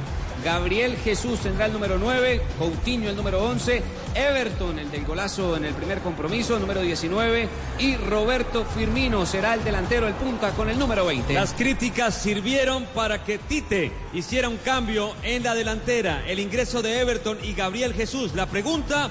[0.45, 3.83] Gabriel Jesús tendrá el número 9, Coutinho el número 11,
[4.15, 9.65] Everton el del golazo en el primer compromiso, número 19 y Roberto Firmino será el
[9.65, 11.35] delantero, el punta con el número 20.
[11.35, 16.25] Las críticas sirvieron para que Tite hiciera un cambio en la delantera.
[16.27, 18.35] El ingreso de Everton y Gabriel Jesús.
[18.35, 19.11] La pregunta.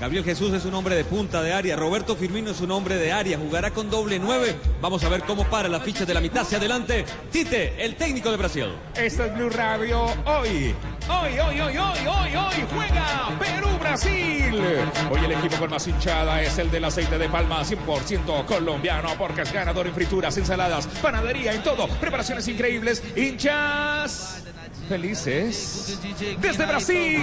[0.00, 3.12] Gabriel Jesús es un hombre de punta de área, Roberto Firmino es un hombre de
[3.12, 4.56] área, jugará con doble nueve.
[4.80, 7.04] Vamos a ver cómo para la ficha de la mitad hacia adelante.
[7.30, 8.66] Tite, el técnico de Brasil.
[8.96, 10.74] Esta es Blue Radio hoy.
[11.06, 14.60] Hoy, hoy, hoy, hoy, hoy, hoy juega Perú-Brasil.
[15.10, 19.42] Hoy el equipo con más hinchada es el del aceite de palma 100% colombiano porque
[19.42, 21.88] es ganador en frituras, ensaladas, panadería, en todo.
[22.00, 23.02] Preparaciones increíbles.
[23.16, 24.43] Hinchas
[24.84, 25.98] felices
[26.40, 27.22] desde Brasil.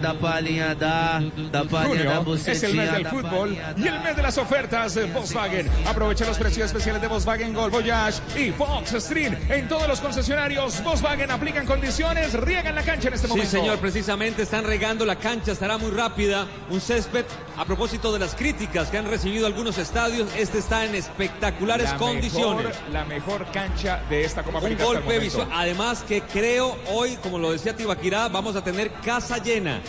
[0.00, 4.16] Da palhinha da, da palhinha da Junio es el mes del fútbol y el mes
[4.16, 5.68] de las ofertas de Volkswagen.
[5.86, 9.36] Aprovecha los precios especiales de Volkswagen Gol Voyage y Fox Stream.
[9.48, 13.50] En todos los concesionarios Volkswagen aplican condiciones, riegan la cancha en este Sí, momento.
[13.50, 16.46] señor, precisamente están regando la cancha, estará muy rápida.
[16.70, 17.24] Un césped,
[17.56, 21.96] a propósito de las críticas que han recibido algunos estadios, este está en espectaculares La
[21.96, 22.66] condiciones.
[22.66, 25.48] mejor- la mejor cancha de esta Copa Un América hasta el golpe visual.
[25.52, 26.20] Además que
[26.60, 29.80] hoy, como lo decía Tibaquirá, vamos a tener casa llena.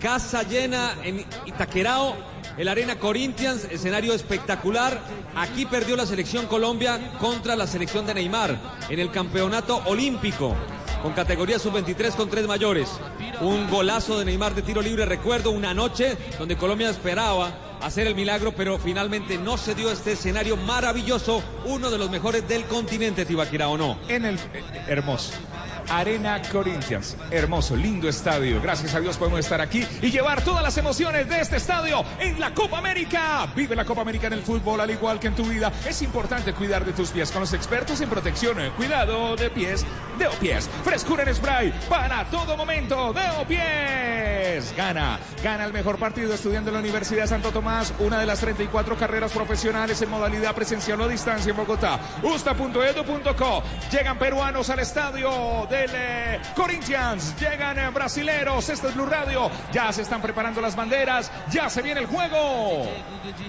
[0.00, 2.16] Casa llena en Itaquerao,
[2.56, 5.00] el Arena Corinthians, escenario espectacular.
[5.36, 8.58] Aquí perdió la selección Colombia contra la selección de Neymar
[8.88, 10.54] en el campeonato olímpico.
[11.02, 12.90] Con categoría sub-23 con tres mayores.
[13.40, 15.06] Un golazo de Neymar de tiro libre.
[15.06, 20.12] Recuerdo una noche donde Colombia esperaba hacer el milagro, pero finalmente no se dio este
[20.12, 21.42] escenario maravilloso.
[21.64, 23.98] Uno de los mejores del continente, Tibaquirá, ¿o no?
[24.08, 24.38] En el
[24.86, 25.32] hermoso.
[25.90, 27.16] Arena Corinthians.
[27.30, 28.60] Hermoso, lindo estadio.
[28.62, 32.38] Gracias a Dios podemos estar aquí y llevar todas las emociones de este estadio en
[32.40, 33.48] la Copa América.
[33.54, 35.72] Vive la Copa América en el fútbol al igual que en tu vida.
[35.86, 38.56] Es importante cuidar de tus pies con los expertos en protección.
[38.76, 39.84] Cuidado de pies,
[40.18, 40.70] de pies.
[40.84, 43.12] Frescura en spray para todo momento.
[43.12, 44.74] De pies.
[44.76, 47.92] Gana, gana el mejor partido estudiando en la Universidad de Santo Tomás.
[47.98, 51.98] Una de las 34 carreras profesionales en modalidad presencial o a distancia en Bogotá.
[52.22, 53.62] Usta.edu.co.
[53.90, 55.66] Llegan peruanos al estadio
[56.54, 57.34] Corinthians.
[57.38, 58.68] Llegan eh, brasileros.
[58.68, 59.50] Este es Blue Radio.
[59.72, 61.30] Ya se están preparando las banderas.
[61.50, 62.88] Ya se viene el juego.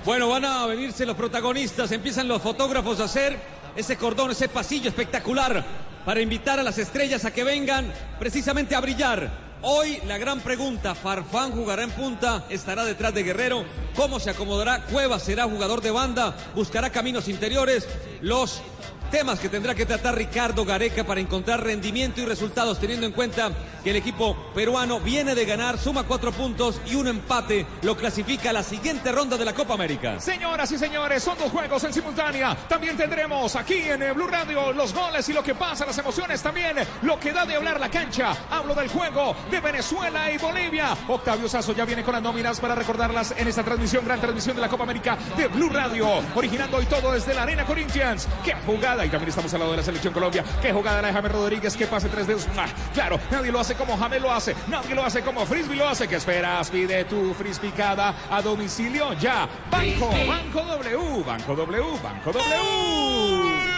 [0.05, 3.39] Bueno, van a venirse los protagonistas, empiezan los fotógrafos a hacer
[3.75, 5.63] ese cordón, ese pasillo espectacular
[6.05, 9.51] para invitar a las estrellas a que vengan precisamente a brillar.
[9.63, 13.63] Hoy la gran pregunta, Farfán jugará en punta, estará detrás de Guerrero,
[13.95, 14.81] ¿cómo se acomodará?
[14.85, 17.87] Cuevas será jugador de banda, buscará caminos interiores,
[18.21, 18.63] los
[19.11, 23.51] temas que tendrá que tratar Ricardo Gareca para encontrar rendimiento y resultados, teniendo en cuenta
[23.83, 28.51] que el equipo peruano viene de ganar, suma cuatro puntos y un empate lo clasifica
[28.51, 30.19] a la siguiente ronda de la Copa América.
[30.19, 32.55] Señoras y señores, son dos juegos en simultánea.
[32.69, 36.41] También tendremos aquí en eh, Blue Radio los goles y lo que pasa, las emociones
[36.41, 38.35] también, lo que da de hablar la cancha.
[38.49, 40.95] Hablo del juego de Venezuela y Bolivia.
[41.07, 44.61] Octavio Sazo ya viene con las nóminas para recordarlas en esta transmisión, gran transmisión de
[44.61, 48.27] la Copa América de Blue Radio, originando hoy todo desde la Arena Corinthians.
[48.43, 50.43] Qué jugada, y también estamos al lado de la selección Colombia.
[50.61, 52.47] Qué jugada la de James Rodríguez, que pase tres dedos.
[52.57, 52.67] ¡Ah!
[52.93, 56.07] Claro, nadie lo hace como James lo hace, nadie lo hace como Frisbee lo hace.
[56.07, 56.69] ¿Qué esperas?
[56.69, 59.47] Pide tu frisbee cada a domicilio ya.
[59.69, 63.71] Banco, Banco W, Banco W, Banco W.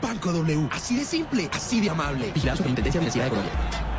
[0.00, 2.30] Banco W, así de simple, así de amable.
[2.32, 3.97] Vigilado Superintendencia Financiera de Colombia.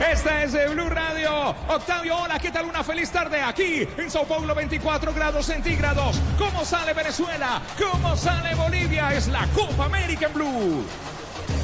[0.00, 1.54] Esta es de Blue Radio.
[1.68, 2.66] Octavio, hola, ¿qué tal?
[2.66, 6.20] Una feliz tarde aquí en Sao Paulo, 24 grados centígrados.
[6.38, 7.62] ¿Cómo sale Venezuela?
[7.78, 9.12] ¿Cómo sale Bolivia?
[9.14, 10.84] Es la Copa América en Blue.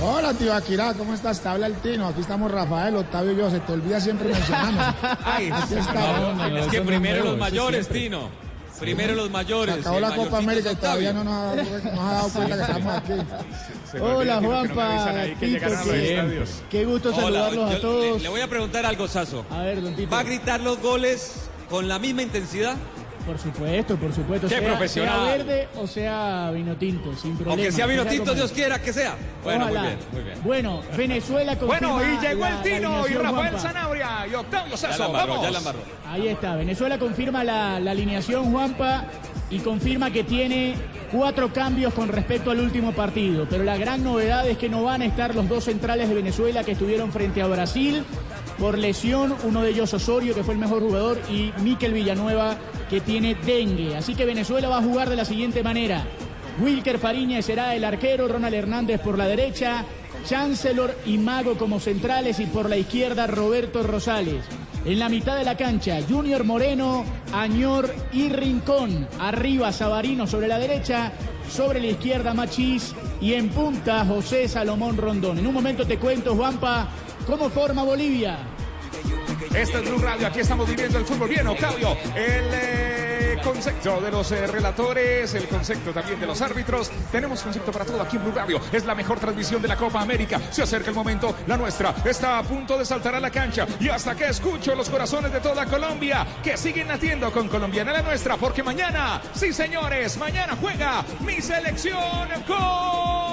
[0.02, 1.40] Hola, tío Akira, ¿cómo estás?
[1.40, 2.08] Te habla el Tino.
[2.08, 3.50] Aquí estamos Rafael, Octavio y yo.
[3.50, 4.94] Se te olvida siempre mencionarnos.
[5.24, 8.30] Ay, Aquí no, es que primero los mayores, Tino.
[8.82, 9.76] Primero los mayores.
[9.76, 12.96] Se acabó la Copa América y todavía no nos ha ha dado cuenta que estamos
[12.96, 13.12] aquí.
[14.00, 18.16] Hola Juanpa, Tito, qué, qué gusto Hola, saludarlos yo a todos.
[18.16, 19.46] Le, le voy a preguntar algo, Saso.
[19.50, 20.10] A ver, don Tito.
[20.10, 22.76] ¿Va a gritar los goles con la misma intensidad?
[23.26, 24.48] Por supuesto, por supuesto.
[24.48, 25.26] Qué sea, profesional.
[25.26, 27.52] Sea verde o sea vino tinto, sin problema.
[27.52, 29.16] Aunque sea vino tinto, Dios quiera que sea.
[29.44, 30.38] Bueno, muy bien, muy bien.
[30.42, 33.58] Bueno, Venezuela confirma Bueno, y llegó el Tino y Rafael Juanpa.
[33.58, 34.74] Sanabria y Octavio
[35.06, 35.42] embarró, Vamos.
[35.42, 35.78] ya la embarró.
[36.08, 39.04] Ahí está, Venezuela confirma la, la alineación, Juanpa,
[39.50, 40.74] y confirma que tiene
[41.10, 43.46] cuatro cambios con respecto al último partido.
[43.48, 46.64] Pero la gran novedad es que no van a estar los dos centrales de Venezuela
[46.64, 48.04] que estuvieron frente a Brasil
[48.62, 52.56] por lesión, uno de ellos Osorio, que fue el mejor jugador, y Miquel Villanueva,
[52.88, 53.96] que tiene dengue.
[53.96, 56.06] Así que Venezuela va a jugar de la siguiente manera.
[56.60, 59.84] Wilker Fariñez será el arquero, Ronald Hernández por la derecha,
[60.24, 64.44] Chancellor y Mago como centrales y por la izquierda Roberto Rosales.
[64.84, 69.08] En la mitad de la cancha, Junior Moreno, Añor y Rincón.
[69.18, 71.10] Arriba Sabarino sobre la derecha,
[71.50, 75.38] sobre la izquierda Machís y en punta José Salomón Rondón.
[75.38, 76.86] En un momento te cuento, Juanpa,
[77.26, 78.51] cómo forma Bolivia.
[79.54, 81.96] Este es Blue Radio, aquí estamos viviendo el fútbol bien, Octavio.
[82.14, 86.90] El eh, concepto de los eh, relatores, el concepto también de los árbitros.
[87.10, 88.60] Tenemos concepto para todo aquí en Blue Radio.
[88.72, 90.40] Es la mejor transmisión de la Copa América.
[90.50, 93.66] Se acerca el momento, la nuestra está a punto de saltar a la cancha.
[93.80, 98.02] Y hasta que escucho los corazones de toda Colombia que siguen latiendo con Colombiana la
[98.02, 103.32] nuestra, porque mañana, sí señores, mañana juega mi selección Colombia.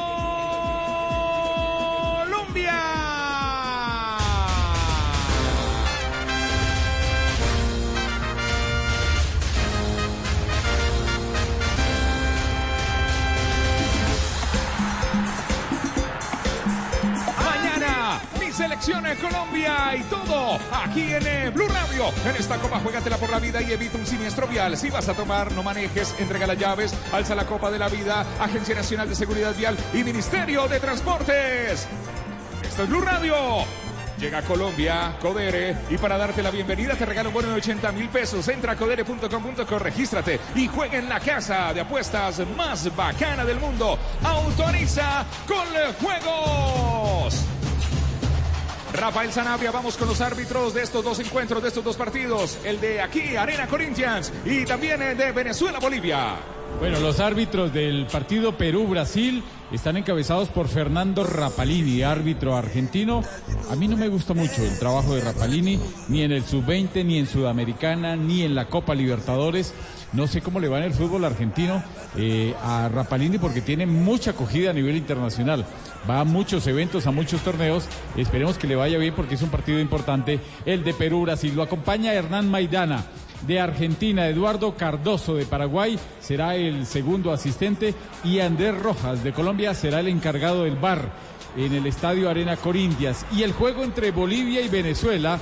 [19.20, 22.05] Colombia y todo aquí en eh, Blue Radio.
[22.26, 24.78] En esta copa, juégatela por la vida y evita un siniestro vial.
[24.78, 28.26] Si vas a tomar, no manejes, entrega las llaves, alza la copa de la vida,
[28.39, 31.88] Agencia Nacional de Seguridad Vial y Ministerio de Transportes.
[32.63, 33.36] Esto es Blue Radio.
[34.20, 37.91] Llega a Colombia, Codere, y para darte la bienvenida te regalo un bono de 80
[37.93, 38.45] mil pesos.
[38.49, 43.97] Entra a codere.com.co, regístrate y juega en la casa de apuestas más bacana del mundo.
[44.24, 45.65] Autoriza con
[46.01, 47.45] juegos.
[49.00, 52.58] Rafael Sanabria, vamos con los árbitros de estos dos encuentros, de estos dos partidos.
[52.66, 56.36] El de aquí, Arena Corinthians, y también el de Venezuela-Bolivia.
[56.80, 63.24] Bueno, los árbitros del partido Perú-Brasil están encabezados por Fernando Rapalini, árbitro argentino.
[63.70, 65.80] A mí no me gusta mucho el trabajo de Rapalini,
[66.10, 69.74] ni en el sub-20, ni en Sudamericana, ni en la Copa Libertadores.
[70.12, 71.84] No sé cómo le va en el fútbol argentino
[72.18, 75.66] eh, a Rapalini porque tiene mucha acogida a nivel internacional.
[76.10, 77.86] Va a muchos eventos, a muchos torneos.
[78.18, 81.53] Esperemos que le vaya bien porque es un partido importante el de Perú-Brasil.
[81.55, 83.05] Lo acompaña Hernán Maidana
[83.45, 87.93] de Argentina, Eduardo Cardoso de Paraguay será el segundo asistente
[88.24, 91.10] y Andrés Rojas de Colombia será el encargado del bar
[91.57, 93.26] en el Estadio Arena Corintias.
[93.36, 95.39] Y el juego entre Bolivia y Venezuela,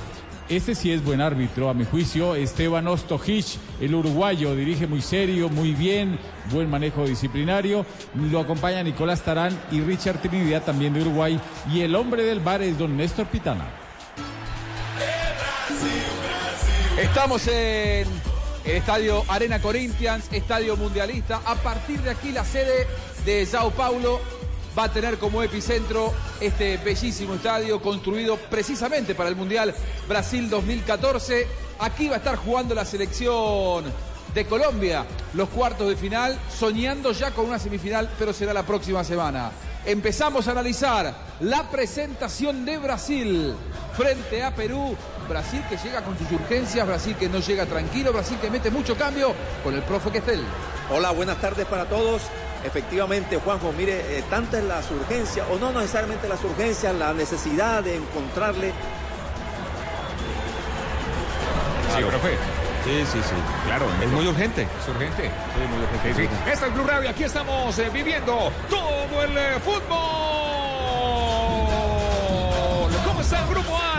[0.48, 3.46] este sí es buen árbitro, a mi juicio, Esteban Ostojic,
[3.80, 6.18] el uruguayo, dirige muy serio, muy bien,
[6.50, 7.84] buen manejo disciplinario.
[8.14, 11.38] Lo acompaña Nicolás Tarán y Richard Trinidad, también de Uruguay.
[11.72, 13.66] Y el hombre del bar es don Néstor Pitana.
[16.98, 18.08] Estamos en
[18.64, 21.42] el estadio Arena Corinthians, estadio mundialista.
[21.44, 22.86] A partir de aquí la sede
[23.24, 24.20] de Sao Paulo
[24.78, 29.74] va a tener como epicentro este bellísimo estadio construido precisamente para el Mundial
[30.06, 31.48] Brasil 2014.
[31.80, 33.84] Aquí va a estar jugando la selección
[34.32, 35.04] de Colombia,
[35.34, 39.50] los cuartos de final, soñando ya con una semifinal, pero será la próxima semana.
[39.84, 43.54] Empezamos a analizar la presentación de Brasil
[43.96, 44.96] frente a Perú.
[45.28, 48.96] Brasil que llega con sus urgencias, Brasil que no llega tranquilo, Brasil que mete mucho
[48.96, 50.42] cambio con el profe Questel.
[50.90, 52.22] Hola, buenas tardes para todos.
[52.64, 57.96] Efectivamente, Juanjo, mire, eh, tantas las urgencias, o no necesariamente las urgencias, la necesidad de
[57.96, 58.72] encontrarle.
[61.96, 62.36] Sí, profe.
[62.84, 63.34] Sí, sí, sí.
[63.66, 64.62] Claro, Es muy urgente.
[64.62, 65.24] Es urgente.
[65.24, 66.14] Sí, muy urgente.
[66.14, 66.50] Sí, sí.
[66.50, 70.57] Este es Blue Radio, aquí estamos eh, viviendo todo el eh, fútbol.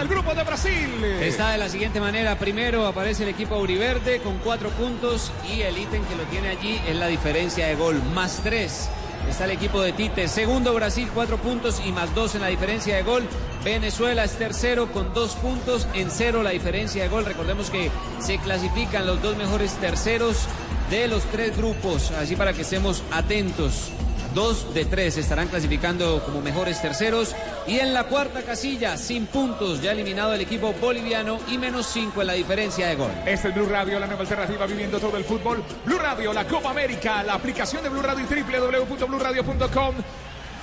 [0.10, 0.90] Grupo de Brasil?
[1.22, 2.38] Está de la siguiente manera.
[2.38, 6.82] Primero aparece el equipo Uriverde con cuatro puntos y el ítem que lo tiene allí
[6.88, 8.90] es la diferencia de gol, más tres.
[9.30, 10.28] Está el equipo de Tite.
[10.28, 13.24] Segundo Brasil, cuatro puntos y más dos en la diferencia de gol.
[13.64, 17.26] Venezuela es tercero con dos puntos en cero la diferencia de gol.
[17.26, 20.48] Recordemos que se clasifican los dos mejores terceros
[20.90, 22.12] de los tres grupos.
[22.12, 23.92] Así para que estemos atentos.
[24.34, 27.36] Dos de tres estarán clasificando como mejores terceros.
[27.68, 32.22] Y en la cuarta casilla, sin puntos, ya eliminado el equipo boliviano y menos cinco
[32.22, 33.12] en la diferencia de gol.
[33.26, 35.64] Este es Blue Radio, la nueva alternativa viviendo todo el fútbol.
[35.86, 39.96] Blue Radio, la Copa América, la aplicación de Blue Radio y www.bluradio.com.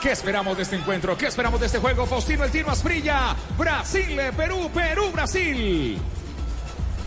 [0.00, 1.16] ¿Qué esperamos de este encuentro?
[1.16, 2.06] ¿Qué esperamos de este juego?
[2.06, 5.98] Faustino El Tino Asprilla, Brasil, Perú, Perú, Brasil.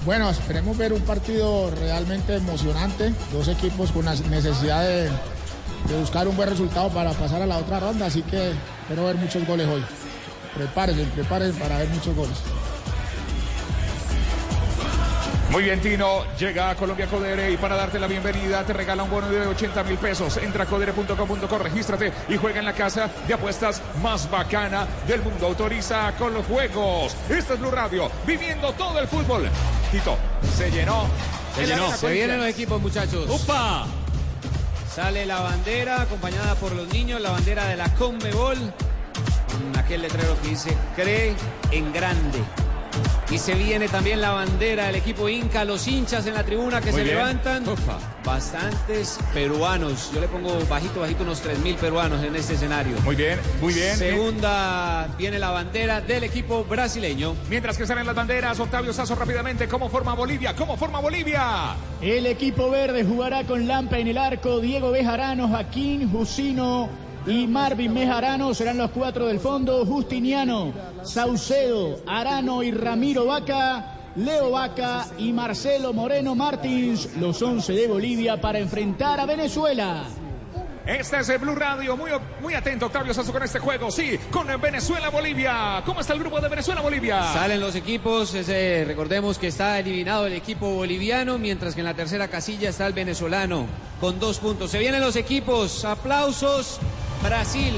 [0.05, 3.13] Bueno, esperemos ver un partido realmente emocionante.
[3.31, 5.09] Dos equipos con la necesidad de,
[5.87, 8.07] de buscar un buen resultado para pasar a la otra ronda.
[8.07, 8.51] Así que
[8.81, 9.83] espero ver muchos goles hoy.
[10.55, 12.37] Prepárense, prepárense para ver muchos goles.
[15.51, 16.25] Muy bien, Tino.
[16.37, 19.83] Llega a Colombia Codere y para darte la bienvenida te regala un bono de 80
[19.83, 20.37] mil pesos.
[20.37, 25.47] Entra a codere.com.co, regístrate y juega en la casa de apuestas más bacana del mundo.
[25.47, 27.15] Autoriza con los juegos.
[27.29, 29.49] Este es Blue Radio, viviendo todo el fútbol.
[29.91, 30.17] Tito,
[30.55, 31.07] se llenó.
[31.55, 31.91] Se llenó.
[31.97, 33.27] Se vienen los equipos, muchachos.
[33.27, 33.87] ¡Upa!
[34.93, 38.57] Sale la bandera acompañada por los niños, la bandera de la Conmebol.
[38.57, 41.35] con aquel letrero que dice cree
[41.71, 42.39] en grande.
[43.31, 46.91] Y se viene también la bandera del equipo Inca, los hinchas en la tribuna que
[46.91, 47.17] Muy se bien.
[47.17, 47.63] levantan.
[48.25, 50.11] Bastantes peruanos.
[50.11, 52.95] Yo le pongo bajito, bajito unos 3.000 peruanos en este escenario.
[53.05, 53.95] Muy bien, muy bien.
[53.95, 57.35] Segunda viene la bandera del equipo brasileño.
[57.51, 60.55] Mientras que salen las banderas, Octavio Sazo rápidamente, ¿cómo forma Bolivia?
[60.55, 61.75] ¿Cómo forma Bolivia?
[62.01, 66.89] El equipo verde jugará con Lampa en el arco, Diego Bejarano, Jaquín, Jusino
[67.25, 74.51] y Marvin Bejarano serán los cuatro del fondo, Justiniano, Saucedo, Arano y Ramiro Vaca, Leo
[74.51, 80.05] Vaca y Marcelo Moreno Martins, los once de Bolivia para enfrentar a Venezuela.
[80.89, 82.09] Este es el Blue Radio, muy,
[82.41, 85.83] muy atento Octavio Sazo con este juego, sí, con Venezuela-Bolivia.
[85.85, 87.31] ¿Cómo está el grupo de Venezuela-Bolivia?
[87.31, 91.93] Salen los equipos, ese, recordemos que está eliminado el equipo boliviano, mientras que en la
[91.93, 93.67] tercera casilla está el venezolano
[94.01, 94.71] con dos puntos.
[94.71, 96.79] Se vienen los equipos, aplausos,
[97.23, 97.73] Brasil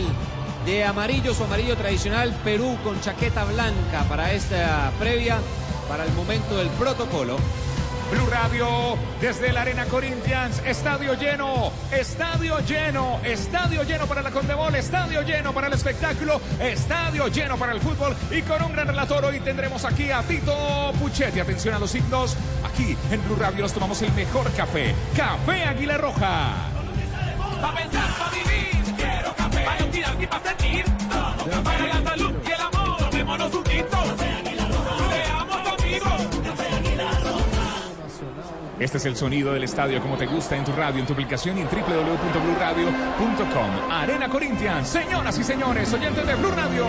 [0.66, 5.40] de amarillo, su amarillo tradicional, Perú con chaqueta blanca para esta previa,
[5.88, 7.38] para el momento del protocolo.
[8.12, 14.76] Blue Radio desde la Arena Corinthians, estadio lleno, estadio lleno, estadio lleno para la Condebol,
[14.76, 19.24] estadio lleno para el espectáculo, estadio lleno para el fútbol y con un gran relator
[19.24, 21.40] hoy tendremos aquí a Tito Puchetti.
[21.40, 22.36] Atención a los signos,
[22.66, 26.54] aquí en Blue Radio nos tomamos el mejor café, Café Águila Roja.
[27.62, 28.81] Pa' pensar, pa' vivir.
[38.82, 41.56] Este es el sonido del estadio como te gusta en tu radio, en tu aplicación
[41.58, 43.92] y en www.bluradio.com.
[43.92, 46.88] Arena Corinthians, señoras y señores, oyentes de Blue Radio.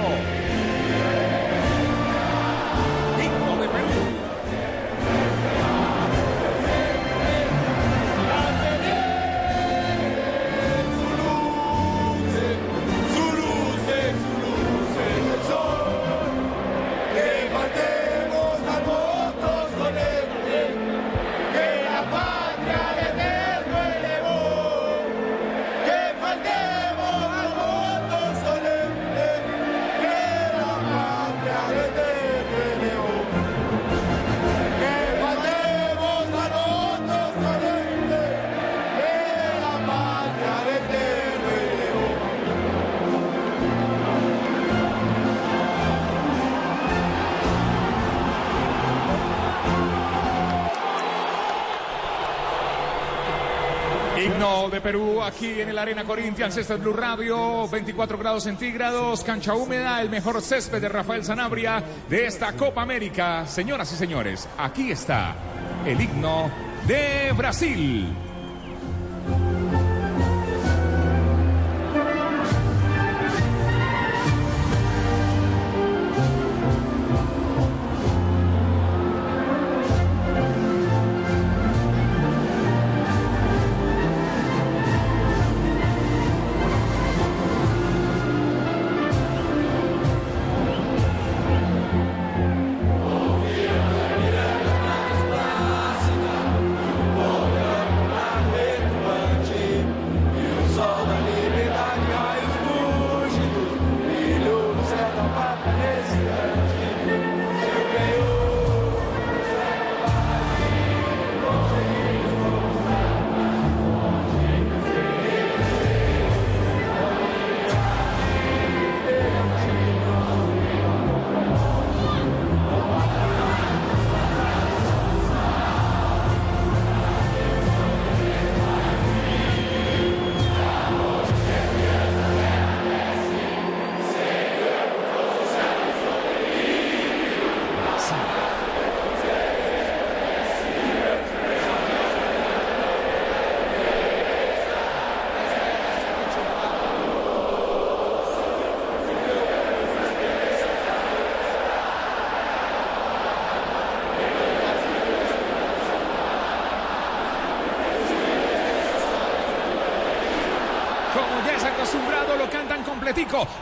[54.82, 60.02] Perú aquí en el Arena Corinthians, este es Blue Radio, 24 grados centígrados, cancha húmeda,
[60.02, 63.46] el mejor césped de Rafael Sanabria de esta Copa América.
[63.46, 65.34] Señoras y señores, aquí está
[65.86, 66.50] el himno
[66.86, 68.31] de Brasil.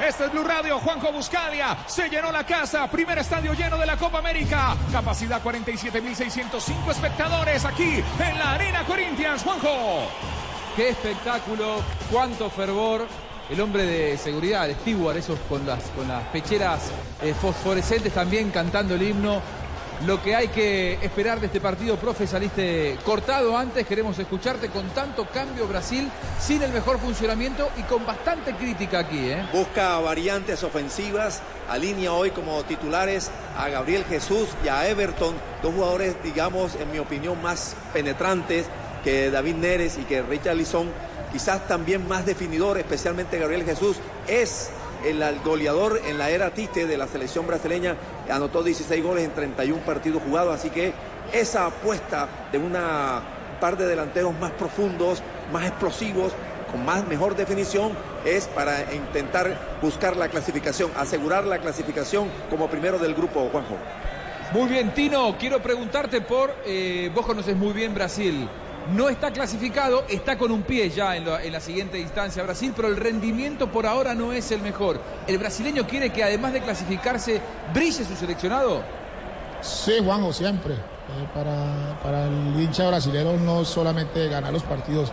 [0.04, 1.78] Este es Blue Radio, Juanjo Buscalia.
[1.86, 2.90] Se llenó la casa.
[2.90, 4.74] Primer estadio lleno de la Copa América.
[4.90, 9.44] Capacidad 47.605 espectadores aquí en la Arena Corinthians.
[9.44, 10.08] Juanjo.
[10.74, 13.06] Qué espectáculo, cuánto fervor.
[13.48, 16.90] El hombre de seguridad, el steward, esos con las, con las pecheras
[17.22, 19.40] eh, fosforescentes también cantando el himno.
[20.06, 21.96] Lo que hay que esperar de este partido.
[21.96, 27.82] Profe, saliste cortado antes, queremos escucharte con tanto cambio Brasil, sin el mejor funcionamiento y
[27.82, 29.30] con bastante crítica aquí.
[29.30, 29.46] ¿eh?
[29.52, 36.16] Busca variantes ofensivas, alinea hoy como titulares a Gabriel Jesús y a Everton, dos jugadores,
[36.22, 38.66] digamos, en mi opinión, más penetrantes
[39.04, 40.88] que David Neres y que Richard Lisson,
[41.32, 43.96] quizás también más definidor, especialmente Gabriel Jesús,
[44.26, 44.70] es
[45.04, 47.96] el goleador en la era Tite de la selección brasileña,
[48.30, 50.92] anotó 16 goles en 31 partidos jugados, así que
[51.32, 53.22] esa apuesta de una
[53.60, 55.22] par de delanteros más profundos,
[55.52, 56.32] más explosivos,
[56.70, 57.92] con más mejor definición,
[58.24, 63.76] es para intentar buscar la clasificación, asegurar la clasificación como primero del grupo, Juanjo.
[64.52, 68.48] Muy bien, Tino, quiero preguntarte por, eh, vos conoces muy bien Brasil.
[68.94, 72.72] No está clasificado, está con un pie ya en, la- en la siguiente instancia Brasil,
[72.74, 75.00] pero el rendimiento por ahora no es el mejor.
[75.26, 77.40] ¿El brasileño quiere que además de clasificarse,
[77.72, 78.82] brille su seleccionado?
[79.60, 80.74] Sí, Juanjo, siempre.
[80.74, 81.28] Eh,
[82.02, 85.12] para, el hincha brasileño no solamente ganar los partidos,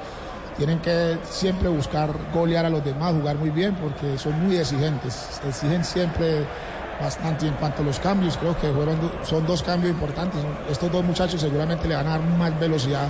[0.57, 5.39] tienen que siempre buscar golear a los demás, jugar muy bien, porque son muy exigentes.
[5.47, 6.43] Exigen siempre
[6.99, 8.37] bastante en cuanto a los cambios.
[8.37, 10.39] Creo que fueron, son dos cambios importantes.
[10.71, 13.07] Estos dos muchachos seguramente le van a dar más velocidad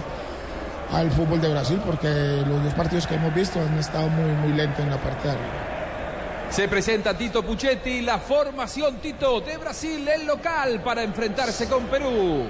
[0.91, 2.07] al fútbol de Brasil, porque
[2.47, 5.33] los dos partidos que hemos visto han estado muy, muy lentos en la parte de
[5.33, 5.67] arriba.
[6.49, 12.45] Se presenta Tito Puchetti, la formación Tito de Brasil, el local, para enfrentarse con Perú.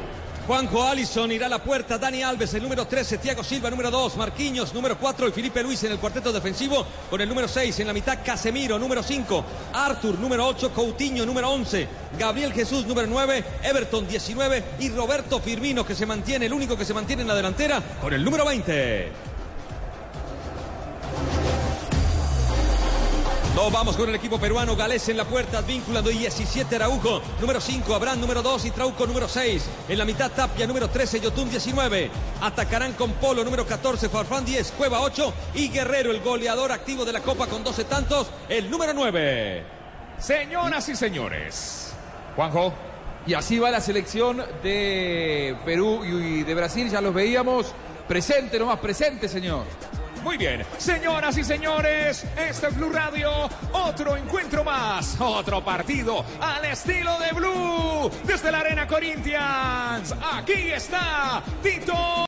[0.47, 4.15] Juanjo Allison irá a la puerta, Dani Alves, el número 13, Thiago Silva, número 2,
[4.15, 7.87] Marquinhos, número 4 y Felipe Luis en el cuarteto defensivo con el número 6, en
[7.87, 9.43] la mitad Casemiro, número 5,
[9.73, 15.85] Arthur, número 8, Coutinho, número 11, Gabriel Jesús, número 9, Everton, 19 y Roberto Firmino
[15.85, 19.26] que se mantiene, el único que se mantiene en la delantera con el número 20.
[23.57, 27.95] Nos vamos con el equipo peruano, Galés en la puerta, vinculando 17 Araujo, número 5,
[27.95, 29.67] Abraham número 2 y Trauco número 6.
[29.89, 32.11] En la mitad Tapia número 13, Yotun 19.
[32.39, 37.13] Atacarán con Polo número 14, Farfán 10, Cueva 8 y Guerrero, el goleador activo de
[37.13, 39.63] la Copa con 12 tantos, el número 9.
[40.19, 41.93] Señoras y señores,
[42.35, 42.71] Juanjo.
[43.25, 47.73] Y así va la selección de Perú y de Brasil, ya los veíamos.
[48.07, 49.65] Presente nomás, presente, señor.
[50.23, 56.65] Muy bien, señoras y señores, este es Blue Radio, otro encuentro más, otro partido al
[56.65, 60.13] estilo de Blue, desde la Arena Corinthians.
[60.33, 62.17] Aquí está Tito.